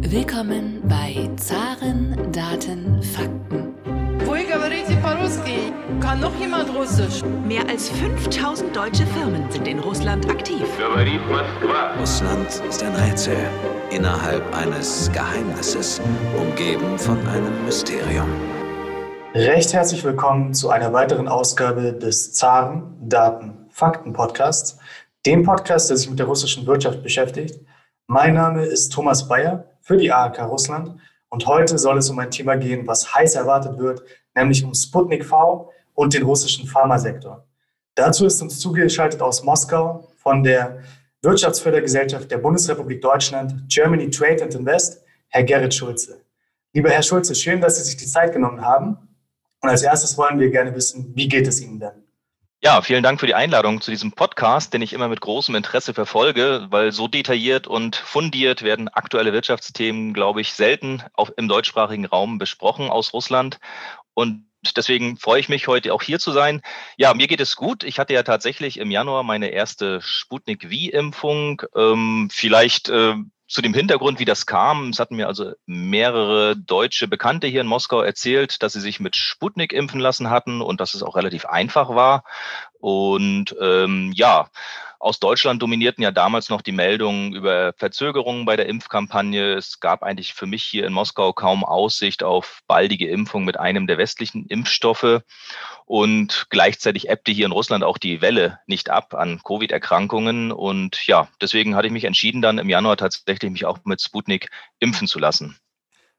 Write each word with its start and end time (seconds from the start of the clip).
Willkommen 0.00 0.80
bei 0.88 1.28
Zaren, 1.36 2.16
Daten, 2.32 3.02
Fakten. 3.02 3.74
Kann 6.00 6.20
noch 6.20 6.34
jemand 6.38 6.74
Russisch? 6.74 7.22
Mehr 7.46 7.68
als 7.68 7.90
5000 7.90 8.74
deutsche 8.74 9.06
Firmen 9.06 9.50
sind 9.50 9.66
in 9.66 9.80
Russland 9.80 10.30
aktiv. 10.30 10.62
Russland 11.98 12.62
ist 12.68 12.82
ein 12.82 12.94
Rätsel 12.94 13.36
innerhalb 13.90 14.54
eines 14.56 15.10
Geheimnisses, 15.12 16.00
umgeben 16.40 16.98
von 16.98 17.18
einem 17.28 17.64
Mysterium. 17.64 18.28
Recht 19.34 19.72
herzlich 19.72 20.04
willkommen 20.04 20.54
zu 20.54 20.70
einer 20.70 20.92
weiteren 20.92 21.28
Ausgabe 21.28 21.92
des 21.92 22.32
Zaren, 22.34 22.96
Daten, 23.00 23.66
Fakten 23.68 24.12
Podcasts, 24.12 24.78
dem 25.26 25.42
Podcast, 25.42 25.90
der 25.90 25.96
sich 25.96 26.08
mit 26.08 26.18
der 26.18 26.26
russischen 26.26 26.66
Wirtschaft 26.66 27.02
beschäftigt. 27.02 27.60
Mein 28.06 28.34
Name 28.34 28.64
ist 28.64 28.90
Thomas 28.90 29.28
Bayer 29.28 29.67
für 29.88 29.96
die 29.96 30.12
ARK 30.12 30.38
Russland 30.42 31.00
und 31.30 31.46
heute 31.46 31.78
soll 31.78 31.96
es 31.96 32.10
um 32.10 32.18
ein 32.18 32.30
Thema 32.30 32.56
gehen, 32.56 32.86
was 32.86 33.14
heiß 33.14 33.36
erwartet 33.36 33.78
wird, 33.78 34.02
nämlich 34.34 34.62
um 34.62 34.74
Sputnik 34.74 35.24
V 35.24 35.72
und 35.94 36.12
den 36.12 36.24
russischen 36.24 36.68
Pharmasektor. 36.68 37.46
Dazu 37.94 38.26
ist 38.26 38.42
uns 38.42 38.60
zugeschaltet 38.60 39.22
aus 39.22 39.42
Moskau 39.42 40.06
von 40.16 40.44
der 40.44 40.80
Wirtschaftsfördergesellschaft 41.22 42.30
der 42.30 42.36
Bundesrepublik 42.36 43.00
Deutschland, 43.00 43.64
Germany 43.68 44.10
Trade 44.10 44.44
and 44.44 44.54
Invest, 44.54 45.02
Herr 45.28 45.44
Gerrit 45.44 45.72
Schulze. 45.72 46.20
Lieber 46.74 46.90
Herr 46.90 47.02
Schulze, 47.02 47.34
schön, 47.34 47.62
dass 47.62 47.78
Sie 47.78 47.84
sich 47.84 47.96
die 47.96 48.06
Zeit 48.06 48.34
genommen 48.34 48.60
haben. 48.60 48.98
Und 49.62 49.70
als 49.70 49.82
erstes 49.82 50.18
wollen 50.18 50.38
wir 50.38 50.50
gerne 50.50 50.74
wissen, 50.74 51.12
wie 51.14 51.28
geht 51.28 51.48
es 51.48 51.62
Ihnen 51.62 51.80
denn? 51.80 52.04
Ja, 52.60 52.82
vielen 52.82 53.04
Dank 53.04 53.20
für 53.20 53.28
die 53.28 53.36
Einladung 53.36 53.80
zu 53.80 53.92
diesem 53.92 54.10
Podcast, 54.10 54.74
den 54.74 54.82
ich 54.82 54.92
immer 54.92 55.06
mit 55.06 55.20
großem 55.20 55.54
Interesse 55.54 55.94
verfolge, 55.94 56.66
weil 56.70 56.90
so 56.90 57.06
detailliert 57.06 57.68
und 57.68 57.94
fundiert 57.94 58.62
werden 58.62 58.88
aktuelle 58.88 59.32
Wirtschaftsthemen, 59.32 60.12
glaube 60.12 60.40
ich, 60.40 60.52
selten 60.54 61.04
auf, 61.12 61.32
im 61.36 61.46
deutschsprachigen 61.46 62.04
Raum 62.04 62.38
besprochen 62.38 62.90
aus 62.90 63.12
Russland. 63.12 63.60
Und 64.12 64.48
deswegen 64.76 65.18
freue 65.18 65.38
ich 65.38 65.48
mich, 65.48 65.68
heute 65.68 65.94
auch 65.94 66.02
hier 66.02 66.18
zu 66.18 66.32
sein. 66.32 66.60
Ja, 66.96 67.14
mir 67.14 67.28
geht 67.28 67.40
es 67.40 67.54
gut. 67.54 67.84
Ich 67.84 68.00
hatte 68.00 68.14
ja 68.14 68.24
tatsächlich 68.24 68.78
im 68.78 68.90
Januar 68.90 69.22
meine 69.22 69.50
erste 69.50 70.00
Sputnik 70.02 70.64
V-Impfung. 70.64 71.62
Ähm, 71.76 72.28
vielleicht 72.32 72.88
äh, 72.88 73.14
zu 73.48 73.62
dem 73.62 73.72
Hintergrund, 73.72 74.18
wie 74.20 74.26
das 74.26 74.44
kam. 74.44 74.90
Es 74.90 75.00
hatten 75.00 75.16
mir 75.16 75.26
also 75.26 75.52
mehrere 75.64 76.54
deutsche 76.54 77.08
Bekannte 77.08 77.46
hier 77.46 77.62
in 77.62 77.66
Moskau 77.66 78.02
erzählt, 78.02 78.62
dass 78.62 78.74
sie 78.74 78.80
sich 78.80 79.00
mit 79.00 79.16
Sputnik 79.16 79.72
impfen 79.72 80.00
lassen 80.00 80.28
hatten 80.28 80.60
und 80.60 80.80
dass 80.80 80.92
es 80.92 81.02
auch 81.02 81.16
relativ 81.16 81.46
einfach 81.46 81.88
war. 81.88 82.24
Und 82.78 83.54
ähm, 83.60 84.12
ja, 84.14 84.48
aus 85.00 85.20
Deutschland 85.20 85.62
dominierten 85.62 86.02
ja 86.02 86.10
damals 86.10 86.48
noch 86.48 86.60
die 86.60 86.72
Meldungen 86.72 87.32
über 87.32 87.72
Verzögerungen 87.76 88.44
bei 88.44 88.56
der 88.56 88.66
Impfkampagne. 88.66 89.54
Es 89.54 89.78
gab 89.78 90.02
eigentlich 90.02 90.34
für 90.34 90.46
mich 90.46 90.64
hier 90.64 90.86
in 90.86 90.92
Moskau 90.92 91.32
kaum 91.32 91.64
Aussicht 91.64 92.24
auf 92.24 92.62
baldige 92.66 93.08
Impfung 93.08 93.44
mit 93.44 93.58
einem 93.58 93.86
der 93.86 93.98
westlichen 93.98 94.46
Impfstoffe. 94.46 95.20
Und 95.86 96.46
gleichzeitig 96.50 97.08
ebbte 97.08 97.30
hier 97.30 97.46
in 97.46 97.52
Russland 97.52 97.84
auch 97.84 97.96
die 97.96 98.20
Welle 98.20 98.58
nicht 98.66 98.90
ab 98.90 99.14
an 99.14 99.40
Covid-Erkrankungen. 99.44 100.50
Und 100.50 101.06
ja, 101.06 101.28
deswegen 101.40 101.76
hatte 101.76 101.86
ich 101.86 101.92
mich 101.92 102.04
entschieden, 102.04 102.42
dann 102.42 102.58
im 102.58 102.68
Januar 102.68 102.96
tatsächlich 102.96 103.52
mich 103.52 103.66
auch 103.66 103.78
mit 103.84 104.02
Sputnik 104.02 104.50
impfen 104.80 105.06
zu 105.06 105.20
lassen. 105.20 105.58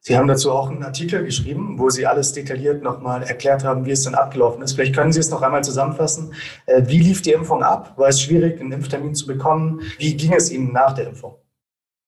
Sie 0.02 0.18
haben 0.18 0.28
dazu 0.28 0.52
auch 0.52 0.70
einen 0.70 0.84
Artikel 0.84 1.26
geschrieben, 1.26 1.78
wo 1.78 1.90
Sie 1.90 2.08
alles 2.08 2.32
detailliert 2.32 2.82
nochmal 2.82 3.24
erklärt 3.24 3.66
haben, 3.66 3.86
wie 3.86 3.92
es 3.92 4.04
denn 4.04 4.16
abgelaufen 4.16 4.62
ist. 4.62 4.74
Vielleicht 4.74 4.96
können 4.96 5.12
Sie 5.12 5.20
es 5.20 5.30
noch 5.30 5.42
einmal 5.42 5.64
zusammenfassen. 5.64 6.34
Äh, 6.66 6.84
wie 6.86 7.00
lief 7.00 7.22
die 7.22 7.34
Impfung 7.34 7.64
ab? 7.64 7.98
War 7.98 8.08
es 8.08 8.22
schwierig, 8.22 8.60
einen 8.62 8.72
Impftermin 8.72 9.14
zu 9.14 9.28
bekommen? 9.28 9.82
Wie 9.98 10.16
ging 10.16 10.34
es 10.34 10.52
Ihnen 10.52 10.72
nach 10.72 10.94
der 10.94 11.08
Impfung? 11.08 11.36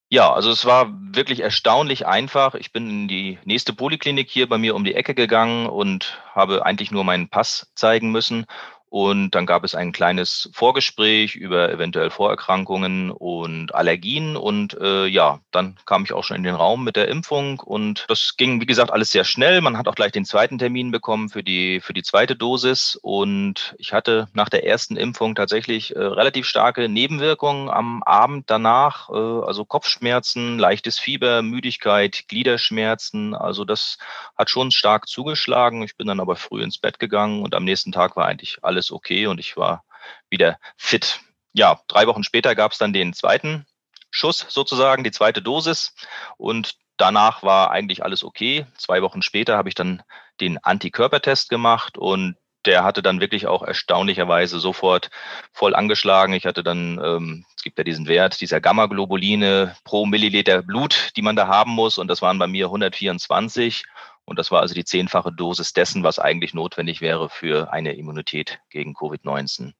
Ja, 0.10 0.34
also 0.34 0.52
es 0.52 0.66
war 0.66 0.94
wirklich 1.14 1.42
erstaunlich 1.42 2.06
einfach. 2.06 2.56
Ich 2.56 2.74
bin 2.74 2.90
in 2.90 3.08
die 3.08 3.40
nächste 3.46 3.74
Poliklinik 3.74 4.30
hier 4.30 4.48
bei 4.48 4.58
mir 4.58 4.76
um 4.76 4.84
die 4.84 4.96
Ecke 4.96 5.14
gegangen 5.14 5.68
und 5.68 6.22
habe 6.34 6.66
eigentlich 6.66 6.92
nur 6.92 7.04
meinen 7.04 7.30
Pass 7.30 7.72
zeigen 7.76 8.12
müssen 8.12 8.46
und 8.92 9.32
dann 9.32 9.46
gab 9.46 9.64
es 9.64 9.74
ein 9.74 9.94
kleines 9.94 10.50
Vorgespräch 10.52 11.38
über 11.38 11.72
eventuell 11.72 12.10
Vorerkrankungen 12.10 13.10
und 13.10 13.74
Allergien. 13.74 14.36
Und 14.36 14.78
äh, 14.82 15.06
ja, 15.06 15.40
dann 15.52 15.78
kam 15.86 16.04
ich 16.04 16.12
auch 16.12 16.26
schon 16.26 16.36
in 16.36 16.44
den 16.44 16.56
Raum 16.56 16.84
mit 16.84 16.98
der 16.98 17.08
Impfung. 17.08 17.62
Und 17.62 18.04
das 18.10 18.36
ging, 18.36 18.60
wie 18.60 18.66
gesagt, 18.66 18.92
alles 18.92 19.10
sehr 19.10 19.24
schnell. 19.24 19.62
Man 19.62 19.78
hat 19.78 19.88
auch 19.88 19.96
gleich 19.96 20.12
den 20.12 20.26
zweiten 20.26 20.58
Termin 20.58 20.92
bekommen 20.92 21.30
für 21.30 21.42
die, 21.42 21.80
für 21.80 21.94
die 21.94 22.04
zweite 22.04 22.36
Dosis. 22.36 23.00
Und 23.02 23.76
ich 23.78 23.94
hatte 23.94 24.28
nach 24.34 24.50
der 24.50 24.68
ersten 24.68 24.98
Impfung 24.98 25.36
tatsächlich 25.36 25.96
äh, 25.96 26.00
relativ 26.00 26.46
starke 26.46 26.90
Nebenwirkungen 26.90 27.70
am 27.70 28.04
Abend 28.04 28.50
danach. 28.50 29.10
Äh, 29.10 29.14
also 29.14 29.64
Kopfschmerzen, 29.64 30.60
leichtes 30.60 31.00
Fieber, 31.00 31.44
Müdigkeit, 31.44 32.26
Gliederschmerzen. 32.28 33.36
Also 33.36 33.64
das 33.64 33.98
hat 34.38 34.50
schon 34.50 34.70
stark 34.70 35.08
zugeschlagen. 35.08 35.82
Ich 35.82 35.96
bin 35.96 36.08
dann 36.08 36.20
aber 36.20 36.36
früh 36.36 36.62
ins 36.62 36.78
Bett 36.78 37.00
gegangen 37.00 37.42
und 37.42 37.56
am 37.56 37.64
nächsten 37.64 37.94
Tag 37.94 38.18
war 38.18 38.26
eigentlich 38.26 38.58
alles 38.62 38.81
alles 38.82 38.92
okay 38.92 39.28
und 39.28 39.40
ich 39.40 39.58
war 39.58 39.84
wieder 40.30 40.58
fit. 40.76 41.20
Ja, 41.54 41.80
drei 41.88 42.08
Wochen 42.08 42.24
später 42.24 42.56
gab 42.56 42.72
es 42.72 42.80
dann 42.80 42.94
den 42.94 43.14
zweiten 43.14 43.68
Schuss 44.10 44.46
sozusagen, 44.50 45.04
die 45.04 45.12
zweite 45.12 45.42
Dosis 45.42 45.94
und 46.38 46.76
danach 46.98 47.44
war 47.44 47.70
eigentlich 47.70 48.04
alles 48.04 48.24
okay. 48.24 48.66
Zwei 48.78 49.04
Wochen 49.04 49.22
später 49.22 49.56
habe 49.56 49.70
ich 49.70 49.76
dann 49.76 50.02
den 50.40 50.58
Antikörpertest 50.58 51.50
gemacht 51.50 51.98
und 52.00 52.36
der 52.66 52.84
hatte 52.84 53.02
dann 53.02 53.22
wirklich 53.22 53.48
auch 53.48 53.64
erstaunlicherweise 53.64 54.60
sofort 54.60 55.10
voll 55.52 55.76
angeschlagen. 55.76 56.34
Ich 56.34 56.46
hatte 56.46 56.64
dann, 56.64 57.00
ähm, 57.04 57.46
es 57.56 57.64
gibt 57.64 57.78
ja 57.78 57.84
diesen 57.84 58.08
Wert 58.08 58.40
dieser 58.42 58.62
Gamma-Globuline 58.62 59.76
pro 59.84 60.06
Milliliter 60.06 60.62
Blut, 60.62 61.12
die 61.16 61.24
man 61.24 61.36
da 61.36 61.48
haben 61.48 61.72
muss. 61.72 61.98
Und 61.98 62.08
das 62.08 62.22
waren 62.22 62.38
bei 62.38 62.48
mir 62.48 62.66
124. 62.68 63.84
Und 64.32 64.40
das 64.40 64.50
war 64.50 64.62
also 64.62 64.74
die 64.74 64.86
zehnfache 64.86 65.30
Dosis 65.34 65.74
dessen, 65.74 66.04
was 66.04 66.18
eigentlich 66.18 66.54
notwendig 66.54 67.02
wäre 67.02 67.28
für 67.28 67.74
eine 67.74 67.96
Immunität 67.98 68.62
gegen 68.70 68.94
Covid-19. 68.94 69.74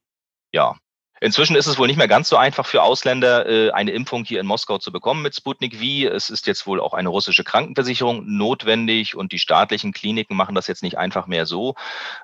Ja, 0.52 0.76
Inzwischen 1.22 1.54
ist 1.54 1.68
es 1.68 1.78
wohl 1.78 1.86
nicht 1.86 1.98
mehr 1.98 2.08
ganz 2.08 2.28
so 2.28 2.36
einfach 2.36 2.66
für 2.66 2.82
Ausländer, 2.82 3.48
äh, 3.48 3.70
eine 3.70 3.92
Impfung 3.92 4.24
hier 4.24 4.40
in 4.40 4.46
Moskau 4.46 4.78
zu 4.78 4.90
bekommen 4.90 5.22
mit 5.22 5.36
Sputnik 5.36 5.76
V. 5.76 6.08
Es 6.12 6.30
ist 6.30 6.48
jetzt 6.48 6.66
wohl 6.66 6.80
auch 6.80 6.94
eine 6.94 7.10
russische 7.10 7.44
Krankenversicherung 7.44 8.24
notwendig 8.26 9.14
und 9.14 9.30
die 9.30 9.38
staatlichen 9.38 9.92
Kliniken 9.92 10.36
machen 10.36 10.56
das 10.56 10.66
jetzt 10.66 10.82
nicht 10.82 10.98
einfach 10.98 11.28
mehr 11.28 11.46
so. 11.46 11.76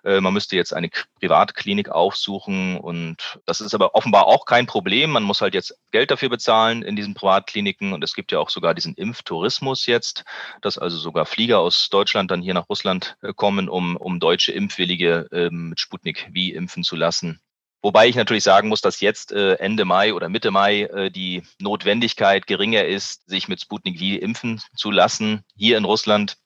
Äh, 0.03 0.20
man 0.20 0.34
müsste 0.34 0.56
jetzt 0.56 0.75
eine 0.75 0.91
Privatklinik 1.20 1.91
aufsuchen 1.91 2.76
und 2.76 3.38
das 3.47 3.60
ist 3.60 3.72
aber 3.72 3.94
offenbar 3.94 4.26
auch 4.26 4.47
kein 4.47 4.66
Problem. 4.66 5.12
Man 5.12 5.22
muss 5.22 5.42
halt 5.42 5.54
jetzt 5.54 5.78
Geld 5.92 6.10
dafür 6.10 6.28
bezahlen 6.28 6.82
in 6.82 6.97
diesen 6.97 7.15
Privatkliniken 7.15 7.92
und 7.92 8.03
es 8.03 8.16
gibt 8.16 8.32
ja 8.32 8.41
auch 8.41 8.50
sogar 8.50 8.75
diesen 8.75 8.94
Impftourismus 8.94 9.86
jetzt, 9.86 10.25
dass 10.60 10.76
also 10.76 10.97
sogar 10.97 11.25
Flieger 11.25 11.60
aus 11.60 11.88
Deutschland 11.88 12.32
dann 12.32 12.42
hier 12.42 12.54
nach 12.54 12.69
Russland 12.69 13.16
äh, 13.22 13.32
kommen, 13.32 13.69
um, 13.69 13.97
um 13.97 14.19
deutsche 14.19 14.50
Impfwillige 14.50 15.28
ähm, 15.30 15.69
mit 15.69 15.78
Sputnik 15.78 16.30
V 16.34 16.53
impfen 16.53 16.82
zu 16.82 16.97
lassen. 16.97 17.41
Wobei 17.81 18.09
ich 18.09 18.16
natürlich 18.16 18.43
sagen 18.43 18.69
muss, 18.69 18.81
dass 18.81 19.00
jetzt 19.00 19.31
äh, 19.31 19.55
Ende 19.55 19.84
Mai 19.84 20.12
oder 20.12 20.28
Mitte 20.28 20.50
Mai 20.50 20.83
äh, 20.83 21.11
die 21.11 21.43
Notwendigkeit 21.61 22.47
geringer 22.49 22.84
ist, 22.84 23.28
sich 23.28 23.47
mit 23.47 23.61
Sputnik 23.61 23.99
V 23.99 24.21
impfen 24.21 24.61
zu 24.75 24.91
lassen, 24.91 25.44
hier 25.55 25.78
in 25.78 25.84
Russland, 25.84 26.39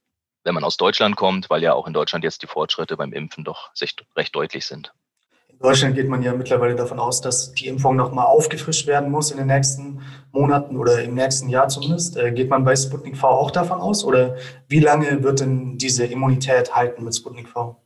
wenn 0.44 0.54
man 0.54 0.64
aus 0.64 0.76
Deutschland 0.76 1.16
kommt, 1.16 1.48
weil 1.48 1.62
ja 1.62 1.72
auch 1.72 1.86
in 1.86 1.94
Deutschland 1.94 2.22
jetzt 2.22 2.42
die 2.42 2.46
Fortschritte 2.46 2.98
beim 2.98 3.14
Impfen 3.14 3.44
doch 3.44 3.70
recht, 3.80 4.04
recht 4.14 4.34
deutlich 4.34 4.66
sind. 4.66 4.92
In 5.48 5.58
Deutschland 5.58 5.94
geht 5.94 6.08
man 6.08 6.22
ja 6.22 6.34
mittlerweile 6.34 6.74
davon 6.74 6.98
aus, 6.98 7.20
dass 7.20 7.52
die 7.52 7.68
Impfung 7.68 7.96
nochmal 7.96 8.26
aufgefrischt 8.26 8.86
werden 8.86 9.10
muss 9.10 9.30
in 9.30 9.38
den 9.38 9.46
nächsten 9.46 10.02
Monaten 10.32 10.76
oder 10.76 11.02
im 11.02 11.14
nächsten 11.14 11.48
Jahr 11.48 11.68
zumindest. 11.68 12.16
Äh, 12.16 12.32
geht 12.32 12.50
man 12.50 12.64
bei 12.64 12.76
Sputnik 12.76 13.16
V 13.16 13.28
auch 13.28 13.50
davon 13.50 13.80
aus? 13.80 14.04
Oder 14.04 14.36
wie 14.68 14.80
lange 14.80 15.22
wird 15.22 15.40
denn 15.40 15.78
diese 15.78 16.04
Immunität 16.04 16.74
halten 16.74 17.04
mit 17.04 17.14
Sputnik 17.14 17.48
V? 17.48 17.81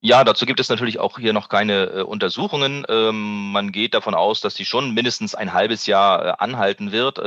Ja, 0.00 0.22
dazu 0.22 0.46
gibt 0.46 0.60
es 0.60 0.68
natürlich 0.68 1.00
auch 1.00 1.18
hier 1.18 1.32
noch 1.32 1.48
keine 1.48 1.86
äh, 1.86 2.02
Untersuchungen. 2.02 2.84
Ähm, 2.88 3.50
man 3.50 3.72
geht 3.72 3.94
davon 3.94 4.14
aus, 4.14 4.40
dass 4.40 4.54
die 4.54 4.64
schon 4.64 4.94
mindestens 4.94 5.34
ein 5.34 5.52
halbes 5.52 5.86
Jahr 5.86 6.24
äh, 6.24 6.34
anhalten 6.38 6.92
wird, 6.92 7.18
äh, 7.18 7.22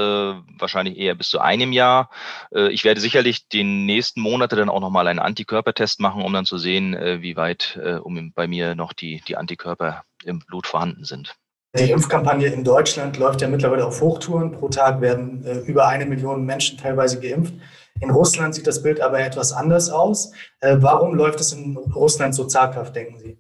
wahrscheinlich 0.58 0.98
eher 0.98 1.16
bis 1.16 1.28
zu 1.28 1.40
einem 1.40 1.74
Jahr. 1.74 2.10
Äh, 2.56 2.70
ich 2.70 2.86
werde 2.86 3.02
sicherlich 3.02 3.50
die 3.50 3.66
nächsten 3.66 4.22
Monate 4.22 4.56
dann 4.56 4.70
auch 4.70 4.80
nochmal 4.80 5.08
einen 5.08 5.20
Antikörpertest 5.20 6.00
machen, 6.00 6.22
um 6.24 6.32
dann 6.32 6.46
zu 6.46 6.58
sehen, 6.58 6.94
äh, 6.94 7.22
wie 7.22 7.36
weit 7.36 7.78
äh, 7.84 7.96
um 7.96 8.32
bei 8.32 8.48
mir 8.48 8.74
noch 8.76 8.94
die, 8.94 9.22
die 9.28 9.36
Antikörper 9.36 10.06
im 10.24 10.40
Blut 10.40 10.66
vorhanden 10.66 11.04
sind. 11.04 11.36
Die 11.78 11.90
Impfkampagne 11.90 12.48
in 12.48 12.64
Deutschland 12.64 13.18
läuft 13.18 13.42
ja 13.42 13.48
mittlerweile 13.48 13.86
auf 13.86 14.02
Hochtouren. 14.02 14.52
Pro 14.52 14.68
Tag 14.68 15.00
werden 15.00 15.44
über 15.66 15.88
eine 15.88 16.06
Million 16.06 16.46
Menschen 16.46 16.78
teilweise 16.78 17.20
geimpft. 17.20 17.54
In 18.02 18.10
Russland 18.10 18.56
sieht 18.56 18.68
das 18.68 18.82
Bild 18.82 19.00
aber 19.00 19.20
etwas 19.20 19.54
anders 19.54 19.90
aus. 19.90 20.34
Äh, 20.60 20.78
warum 20.80 21.14
läuft 21.14 21.40
es 21.40 21.54
in 21.54 21.78
Russland 21.78 22.34
so 22.34 22.46
zaghaft, 22.46 22.96
denken 22.96 23.20
Sie? 23.20 23.38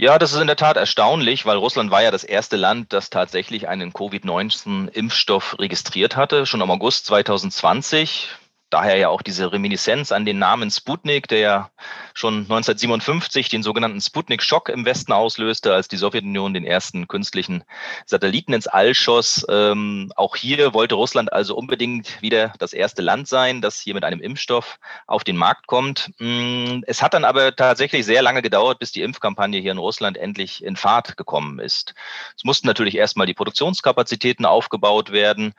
Ja, 0.00 0.18
das 0.18 0.32
ist 0.32 0.40
in 0.40 0.46
der 0.46 0.56
Tat 0.56 0.76
erstaunlich, 0.76 1.44
weil 1.46 1.56
Russland 1.56 1.90
war 1.90 2.02
ja 2.02 2.10
das 2.10 2.22
erste 2.22 2.56
Land, 2.56 2.92
das 2.92 3.10
tatsächlich 3.10 3.66
einen 3.66 3.92
Covid-19-Impfstoff 3.92 5.58
registriert 5.58 6.16
hatte, 6.16 6.46
schon 6.46 6.60
im 6.60 6.70
August 6.70 7.06
2020. 7.06 8.28
daher 8.70 8.96
ja 8.96 9.08
auch 9.08 9.22
diese 9.22 9.50
Reminiszenz 9.50 10.12
an 10.12 10.24
den 10.24 10.38
Namen 10.38 10.70
Sputnik, 10.70 11.26
der 11.26 11.38
ja 11.38 11.70
schon 12.18 12.40
1957 12.42 13.48
den 13.48 13.62
sogenannten 13.62 14.00
Sputnik-Schock 14.00 14.68
im 14.68 14.84
Westen 14.84 15.12
auslöste, 15.12 15.72
als 15.72 15.88
die 15.88 15.96
Sowjetunion 15.96 16.52
den 16.52 16.64
ersten 16.64 17.06
künstlichen 17.08 17.64
Satelliten 18.06 18.52
ins 18.52 18.66
All 18.66 18.94
schoss. 18.94 19.46
Ähm, 19.48 20.12
auch 20.16 20.36
hier 20.36 20.74
wollte 20.74 20.96
Russland 20.96 21.32
also 21.32 21.56
unbedingt 21.56 22.20
wieder 22.20 22.52
das 22.58 22.72
erste 22.72 23.02
Land 23.02 23.28
sein, 23.28 23.60
das 23.62 23.80
hier 23.80 23.94
mit 23.94 24.04
einem 24.04 24.20
Impfstoff 24.20 24.78
auf 25.06 25.24
den 25.24 25.36
Markt 25.36 25.66
kommt. 25.66 26.10
Mm, 26.18 26.80
es 26.86 27.02
hat 27.02 27.14
dann 27.14 27.24
aber 27.24 27.54
tatsächlich 27.54 28.04
sehr 28.04 28.22
lange 28.22 28.42
gedauert, 28.42 28.80
bis 28.80 28.92
die 28.92 29.02
Impfkampagne 29.02 29.60
hier 29.60 29.72
in 29.72 29.78
Russland 29.78 30.16
endlich 30.16 30.64
in 30.64 30.76
Fahrt 30.76 31.16
gekommen 31.16 31.60
ist. 31.60 31.94
Es 32.36 32.44
mussten 32.44 32.66
natürlich 32.66 32.96
erstmal 32.96 33.26
die 33.26 33.34
Produktionskapazitäten 33.34 34.44
aufgebaut 34.44 35.12
werden, 35.12 35.54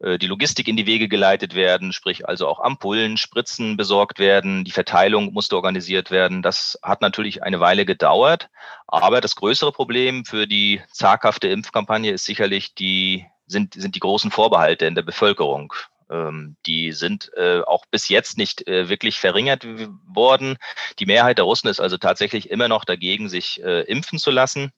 äh, 0.00 0.18
die 0.18 0.26
Logistik 0.26 0.68
in 0.68 0.76
die 0.76 0.86
Wege 0.86 1.08
geleitet 1.08 1.54
werden, 1.54 1.92
sprich 1.92 2.28
also 2.28 2.46
auch 2.46 2.60
Ampullen, 2.60 3.16
Spritzen 3.16 3.76
besorgt 3.76 4.18
werden, 4.18 4.64
die 4.64 4.70
Verteilung 4.70 5.32
musste 5.32 5.56
organisiert 5.56 6.01
werden. 6.10 6.42
Das 6.42 6.78
hat 6.82 7.00
natürlich 7.00 7.42
eine 7.42 7.60
Weile 7.60 7.84
gedauert. 7.84 8.48
Aber 8.86 9.20
das 9.20 9.36
größere 9.36 9.72
Problem 9.72 10.24
für 10.24 10.46
die 10.46 10.82
zaghafte 10.90 11.48
Impfkampagne 11.48 12.10
ist 12.10 12.24
sicherlich 12.24 12.74
die, 12.74 13.26
sind, 13.46 13.74
sind 13.74 13.94
die 13.94 14.00
großen 14.00 14.30
Vorbehalte 14.30 14.86
in 14.86 14.94
der 14.94 15.02
Bevölkerung. 15.02 15.72
Ähm, 16.12 16.56
die 16.66 16.92
sind 16.92 17.30
äh, 17.36 17.62
auch 17.62 17.86
bis 17.86 18.08
jetzt 18.08 18.36
nicht 18.36 18.68
äh, 18.68 18.88
wirklich 18.88 19.18
verringert 19.18 19.66
worden. 20.06 20.58
Die 20.98 21.06
Mehrheit 21.06 21.38
der 21.38 21.46
Russen 21.46 21.68
ist 21.68 21.80
also 21.80 21.96
tatsächlich 21.96 22.50
immer 22.50 22.68
noch 22.68 22.84
dagegen, 22.84 23.28
sich 23.28 23.62
äh, 23.62 23.82
impfen 23.82 24.18
zu 24.18 24.30
lassen, 24.30 24.72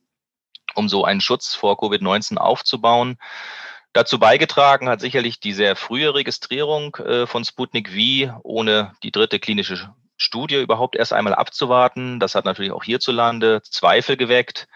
um 0.74 0.88
so 0.88 1.04
einen 1.04 1.20
Schutz 1.20 1.54
vor 1.54 1.76
Covid-19 1.78 2.36
aufzubauen. 2.36 3.18
Dazu 3.92 4.18
beigetragen 4.18 4.88
hat 4.88 5.00
sicherlich 5.00 5.40
die 5.40 5.52
sehr 5.52 5.76
frühe 5.76 6.12
Registrierung 6.14 6.96
von 7.26 7.44
Sputnik 7.44 7.90
V, 7.90 8.40
ohne 8.42 8.92
die 9.04 9.12
dritte 9.12 9.38
klinische 9.38 9.94
Studie 10.16 10.60
überhaupt 10.60 10.96
erst 10.96 11.12
einmal 11.12 11.34
abzuwarten. 11.34 12.20
Das 12.20 12.34
hat 12.34 12.44
natürlich 12.44 12.72
auch 12.72 12.84
hierzulande 12.84 13.62
Zweifel 13.62 14.16
geweckt. 14.16 14.68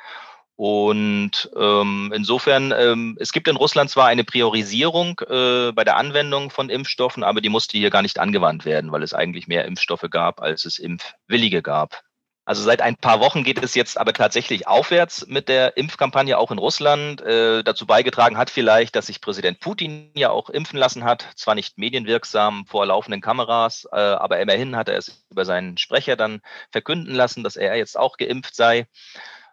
Und 0.57 1.49
ähm, 1.57 2.13
insofern, 2.13 2.75
ähm, 2.77 3.17
es 3.21 3.31
gibt 3.31 3.47
in 3.47 3.55
Russland 3.55 3.91
zwar 3.91 4.09
eine 4.09 4.25
Priorisierung 4.25 5.21
äh, 5.21 5.71
bei 5.71 5.85
der 5.85 5.97
Anwendung 5.97 6.51
von 6.51 6.69
Impfstoffen, 6.69 7.23
aber 7.23 7.41
die 7.41 7.49
musste 7.49 7.79
hier 7.79 7.91
gar 7.91 8.03
nicht 8.03 8.19
angewandt 8.19 8.65
werden, 8.65 8.91
weil 8.91 9.05
es 9.05 9.15
eigentlich 9.15 9.47
mehr 9.47 9.67
Impfstoffe 9.67 10.07
gab, 10.11 10.41
als 10.41 10.65
es 10.65 10.81
Impfwillige 10.81 11.63
gab. 11.63 12.03
Also 12.49 12.63
seit 12.63 12.81
ein 12.81 12.97
paar 12.97 13.21
Wochen 13.21 13.45
geht 13.45 13.63
es 13.63 13.75
jetzt 13.75 13.99
aber 13.99 14.15
tatsächlich 14.15 14.67
aufwärts 14.67 15.27
mit 15.27 15.51
der 15.51 15.77
Impfkampagne 15.77 16.39
auch 16.39 16.51
in 16.51 16.57
Russland. 16.57 17.21
Äh, 17.21 17.63
dazu 17.63 17.85
beigetragen 17.85 18.39
hat 18.39 18.49
vielleicht, 18.49 18.97
dass 18.97 19.09
sich 19.09 19.21
Präsident 19.21 19.61
Putin 19.61 20.11
ja 20.15 20.31
auch 20.31 20.49
impfen 20.49 20.79
lassen 20.79 21.05
hat. 21.05 21.29
Zwar 21.37 21.55
nicht 21.55 21.77
medienwirksam 21.77 22.65
vor 22.65 22.87
laufenden 22.87 23.21
Kameras, 23.21 23.87
äh, 23.93 23.97
aber 23.97 24.41
immerhin 24.41 24.77
hat 24.77 24.89
er 24.89 24.97
es 24.97 25.27
über 25.29 25.45
seinen 25.45 25.77
Sprecher 25.77 26.17
dann 26.17 26.41
verkünden 26.73 27.15
lassen, 27.15 27.45
dass 27.45 27.57
er 27.57 27.77
jetzt 27.77 27.99
auch 27.99 28.17
geimpft 28.17 28.57
sei. 28.57 28.87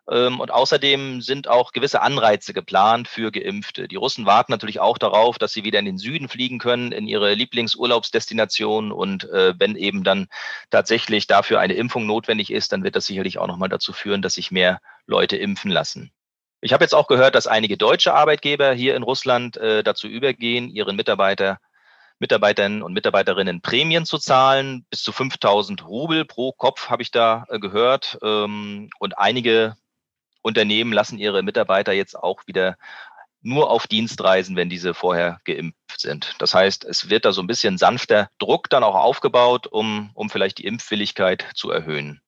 Ähm, 0.09 0.39
und 0.39 0.51
außerdem 0.51 1.21
sind 1.21 1.47
auch 1.47 1.71
gewisse 1.71 2.01
Anreize 2.01 2.53
geplant 2.53 3.07
für 3.07 3.31
Geimpfte. 3.31 3.87
Die 3.87 3.95
Russen 3.95 4.25
warten 4.25 4.51
natürlich 4.51 4.79
auch 4.79 4.97
darauf, 4.97 5.37
dass 5.37 5.53
sie 5.53 5.63
wieder 5.63 5.79
in 5.79 5.85
den 5.85 5.97
Süden 5.97 6.29
fliegen 6.29 6.59
können, 6.59 6.91
in 6.91 7.07
ihre 7.07 7.33
Lieblingsurlaubsdestination. 7.33 8.91
Und 8.91 9.29
äh, 9.29 9.53
wenn 9.57 9.75
eben 9.75 10.03
dann 10.03 10.27
tatsächlich 10.69 11.27
dafür 11.27 11.59
eine 11.59 11.73
Impfung 11.73 12.05
notwendig 12.05 12.51
ist, 12.51 12.71
dann 12.71 12.83
wird 12.83 12.95
das 12.95 13.05
sicherlich 13.07 13.39
auch 13.39 13.47
nochmal 13.47 13.69
dazu 13.69 13.93
führen, 13.93 14.21
dass 14.21 14.35
sich 14.35 14.51
mehr 14.51 14.79
Leute 15.07 15.37
impfen 15.37 15.71
lassen. 15.71 16.11
Ich 16.61 16.73
habe 16.73 16.83
jetzt 16.83 16.95
auch 16.95 17.07
gehört, 17.07 17.35
dass 17.35 17.47
einige 17.47 17.77
deutsche 17.77 18.13
Arbeitgeber 18.13 18.73
hier 18.73 18.95
in 18.95 19.03
Russland 19.03 19.57
äh, 19.57 19.83
dazu 19.83 20.07
übergehen, 20.07 20.69
ihren 20.69 20.95
Mitarbeiter 20.95 21.59
Mitarbeitern 22.17 22.81
und 22.81 22.93
Mitarbeiterinnen 22.93 23.61
Prämien 23.61 24.05
zu 24.05 24.17
zahlen. 24.17 24.85
Bis 24.89 25.03
zu 25.03 25.11
5000 25.11 25.85
Rubel 25.85 26.23
pro 26.23 26.53
Kopf 26.53 26.89
habe 26.89 27.01
ich 27.01 27.11
da 27.11 27.45
äh, 27.49 27.59
gehört. 27.59 28.17
Ähm, 28.23 28.89
und 28.99 29.17
einige 29.17 29.75
Unternehmen 30.45 30.93
lassen 30.93 31.17
ihre 31.17 31.41
Mitarbeiter 31.41 31.91
jetzt 31.91 32.15
auch 32.15 32.43
wieder 32.45 32.77
nur 33.41 33.71
auf 33.71 33.87
Dienstreisen, 33.87 34.55
wenn 34.55 34.69
diese 34.69 34.93
vorher 34.93 35.39
geimpft 35.43 35.99
sind. 35.99 36.35
Das 36.37 36.53
heißt, 36.53 36.85
es 36.85 37.09
wird 37.09 37.25
da 37.25 37.31
so 37.31 37.41
ein 37.41 37.47
bisschen 37.47 37.79
sanfter 37.79 38.29
Druck 38.37 38.69
dann 38.69 38.83
auch 38.83 38.95
aufgebaut, 38.95 39.65
um, 39.67 40.11
um 40.13 40.29
vielleicht 40.29 40.59
die 40.59 40.65
Impfwilligkeit 40.65 41.47
zu 41.55 41.71
erhöhen. 41.71 42.21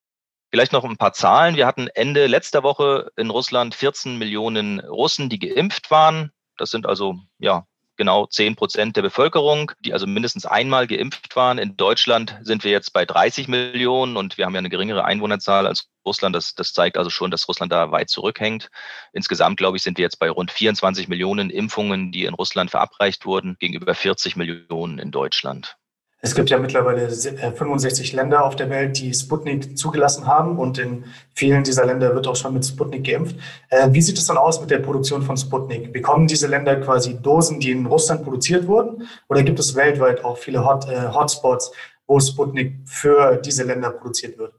Vielleicht 0.49 0.71
noch 0.71 0.83
ein 0.83 0.97
paar 0.97 1.13
Zahlen. 1.13 1.55
Wir 1.55 1.67
hatten 1.67 1.89
Ende 1.89 2.25
letzter 2.25 2.63
Woche 2.63 3.11
in 3.17 3.29
Russland 3.29 3.75
14 3.75 4.17
Millionen 4.17 4.79
Russen, 4.79 5.29
die 5.29 5.39
geimpft 5.39 5.91
waren. 5.91 6.31
Das 6.57 6.71
sind 6.71 6.87
also 6.87 7.19
ja 7.37 7.65
genau 7.97 8.25
10 8.27 8.55
Prozent 8.55 8.95
der 8.95 9.01
Bevölkerung, 9.01 9.71
die 9.79 9.93
also 9.93 10.07
mindestens 10.07 10.45
einmal 10.45 10.87
geimpft 10.87 11.35
waren. 11.35 11.57
In 11.57 11.75
Deutschland 11.75 12.37
sind 12.41 12.63
wir 12.63 12.71
jetzt 12.71 12.93
bei 12.93 13.05
30 13.05 13.47
Millionen 13.47 14.17
und 14.17 14.37
wir 14.37 14.45
haben 14.45 14.53
ja 14.53 14.59
eine 14.59 14.69
geringere 14.69 15.03
Einwohnerzahl 15.03 15.67
als 15.67 15.89
Russland. 16.05 16.35
Das, 16.35 16.55
das 16.55 16.73
zeigt 16.73 16.97
also 16.97 17.09
schon, 17.09 17.31
dass 17.31 17.47
Russland 17.47 17.71
da 17.71 17.91
weit 17.91 18.09
zurückhängt. 18.09 18.69
Insgesamt, 19.13 19.57
glaube 19.57 19.77
ich, 19.77 19.83
sind 19.83 19.97
wir 19.97 20.03
jetzt 20.03 20.19
bei 20.19 20.29
rund 20.29 20.51
24 20.51 21.07
Millionen 21.07 21.49
Impfungen, 21.49 22.11
die 22.11 22.25
in 22.25 22.33
Russland 22.33 22.71
verabreicht 22.71 23.25
wurden, 23.25 23.57
gegenüber 23.59 23.93
40 23.93 24.35
Millionen 24.35 24.99
in 24.99 25.11
Deutschland. 25.11 25.77
Es 26.19 26.33
gibt 26.33 26.49
ja 26.49 26.57
mittlerweile 26.57 27.09
65 27.09 28.11
äh, 28.11 28.15
Länder 28.15 28.43
auf 28.43 28.55
der 28.55 28.71
Welt, 28.71 28.97
die 28.97 29.13
Sputnik 29.13 29.77
zugelassen 29.77 30.25
haben 30.25 30.57
und 30.57 30.79
in 30.79 31.05
vielen 31.35 31.63
dieser 31.63 31.85
Länder 31.85 32.15
wird 32.15 32.27
auch 32.27 32.35
schon 32.35 32.55
mit 32.55 32.65
Sputnik 32.65 33.05
geimpft. 33.05 33.35
Äh, 33.69 33.89
wie 33.91 34.01
sieht 34.01 34.17
es 34.17 34.25
dann 34.25 34.37
aus 34.37 34.59
mit 34.59 34.71
der 34.71 34.79
Produktion 34.79 35.21
von 35.21 35.37
Sputnik? 35.37 35.93
Bekommen 35.93 36.25
diese 36.25 36.47
Länder 36.47 36.75
quasi 36.77 37.21
Dosen, 37.21 37.59
die 37.59 37.69
in 37.69 37.85
Russland 37.85 38.23
produziert 38.23 38.67
wurden? 38.67 39.07
Oder 39.29 39.43
gibt 39.43 39.59
es 39.59 39.75
weltweit 39.75 40.25
auch 40.25 40.39
viele 40.39 40.65
Hot, 40.65 40.89
äh, 40.89 41.13
Hotspots, 41.13 41.71
wo 42.07 42.19
Sputnik 42.19 42.73
für 42.85 43.35
diese 43.35 43.63
Länder 43.63 43.91
produziert 43.91 44.39
wird? 44.39 44.53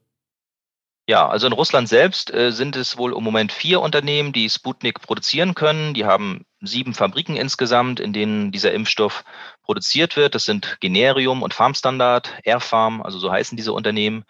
Ja, 1.08 1.26
also 1.26 1.46
in 1.46 1.54
Russland 1.54 1.88
selbst 1.88 2.34
äh, 2.34 2.52
sind 2.52 2.76
es 2.76 2.98
wohl 2.98 3.16
im 3.16 3.24
Moment 3.24 3.50
vier 3.50 3.80
Unternehmen, 3.80 4.34
die 4.34 4.50
Sputnik 4.50 5.00
produzieren 5.00 5.54
können. 5.54 5.94
Die 5.94 6.04
haben 6.04 6.44
sieben 6.60 6.92
Fabriken 6.92 7.34
insgesamt, 7.34 7.98
in 7.98 8.12
denen 8.12 8.52
dieser 8.52 8.72
Impfstoff 8.72 9.24
produziert 9.62 10.16
wird. 10.16 10.34
Das 10.34 10.44
sind 10.44 10.76
Generium 10.80 11.42
und 11.42 11.54
Farmstandard, 11.54 12.34
Airfarm, 12.44 13.00
also 13.00 13.18
so 13.18 13.32
heißen 13.32 13.56
diese 13.56 13.72
Unternehmen. 13.72 14.24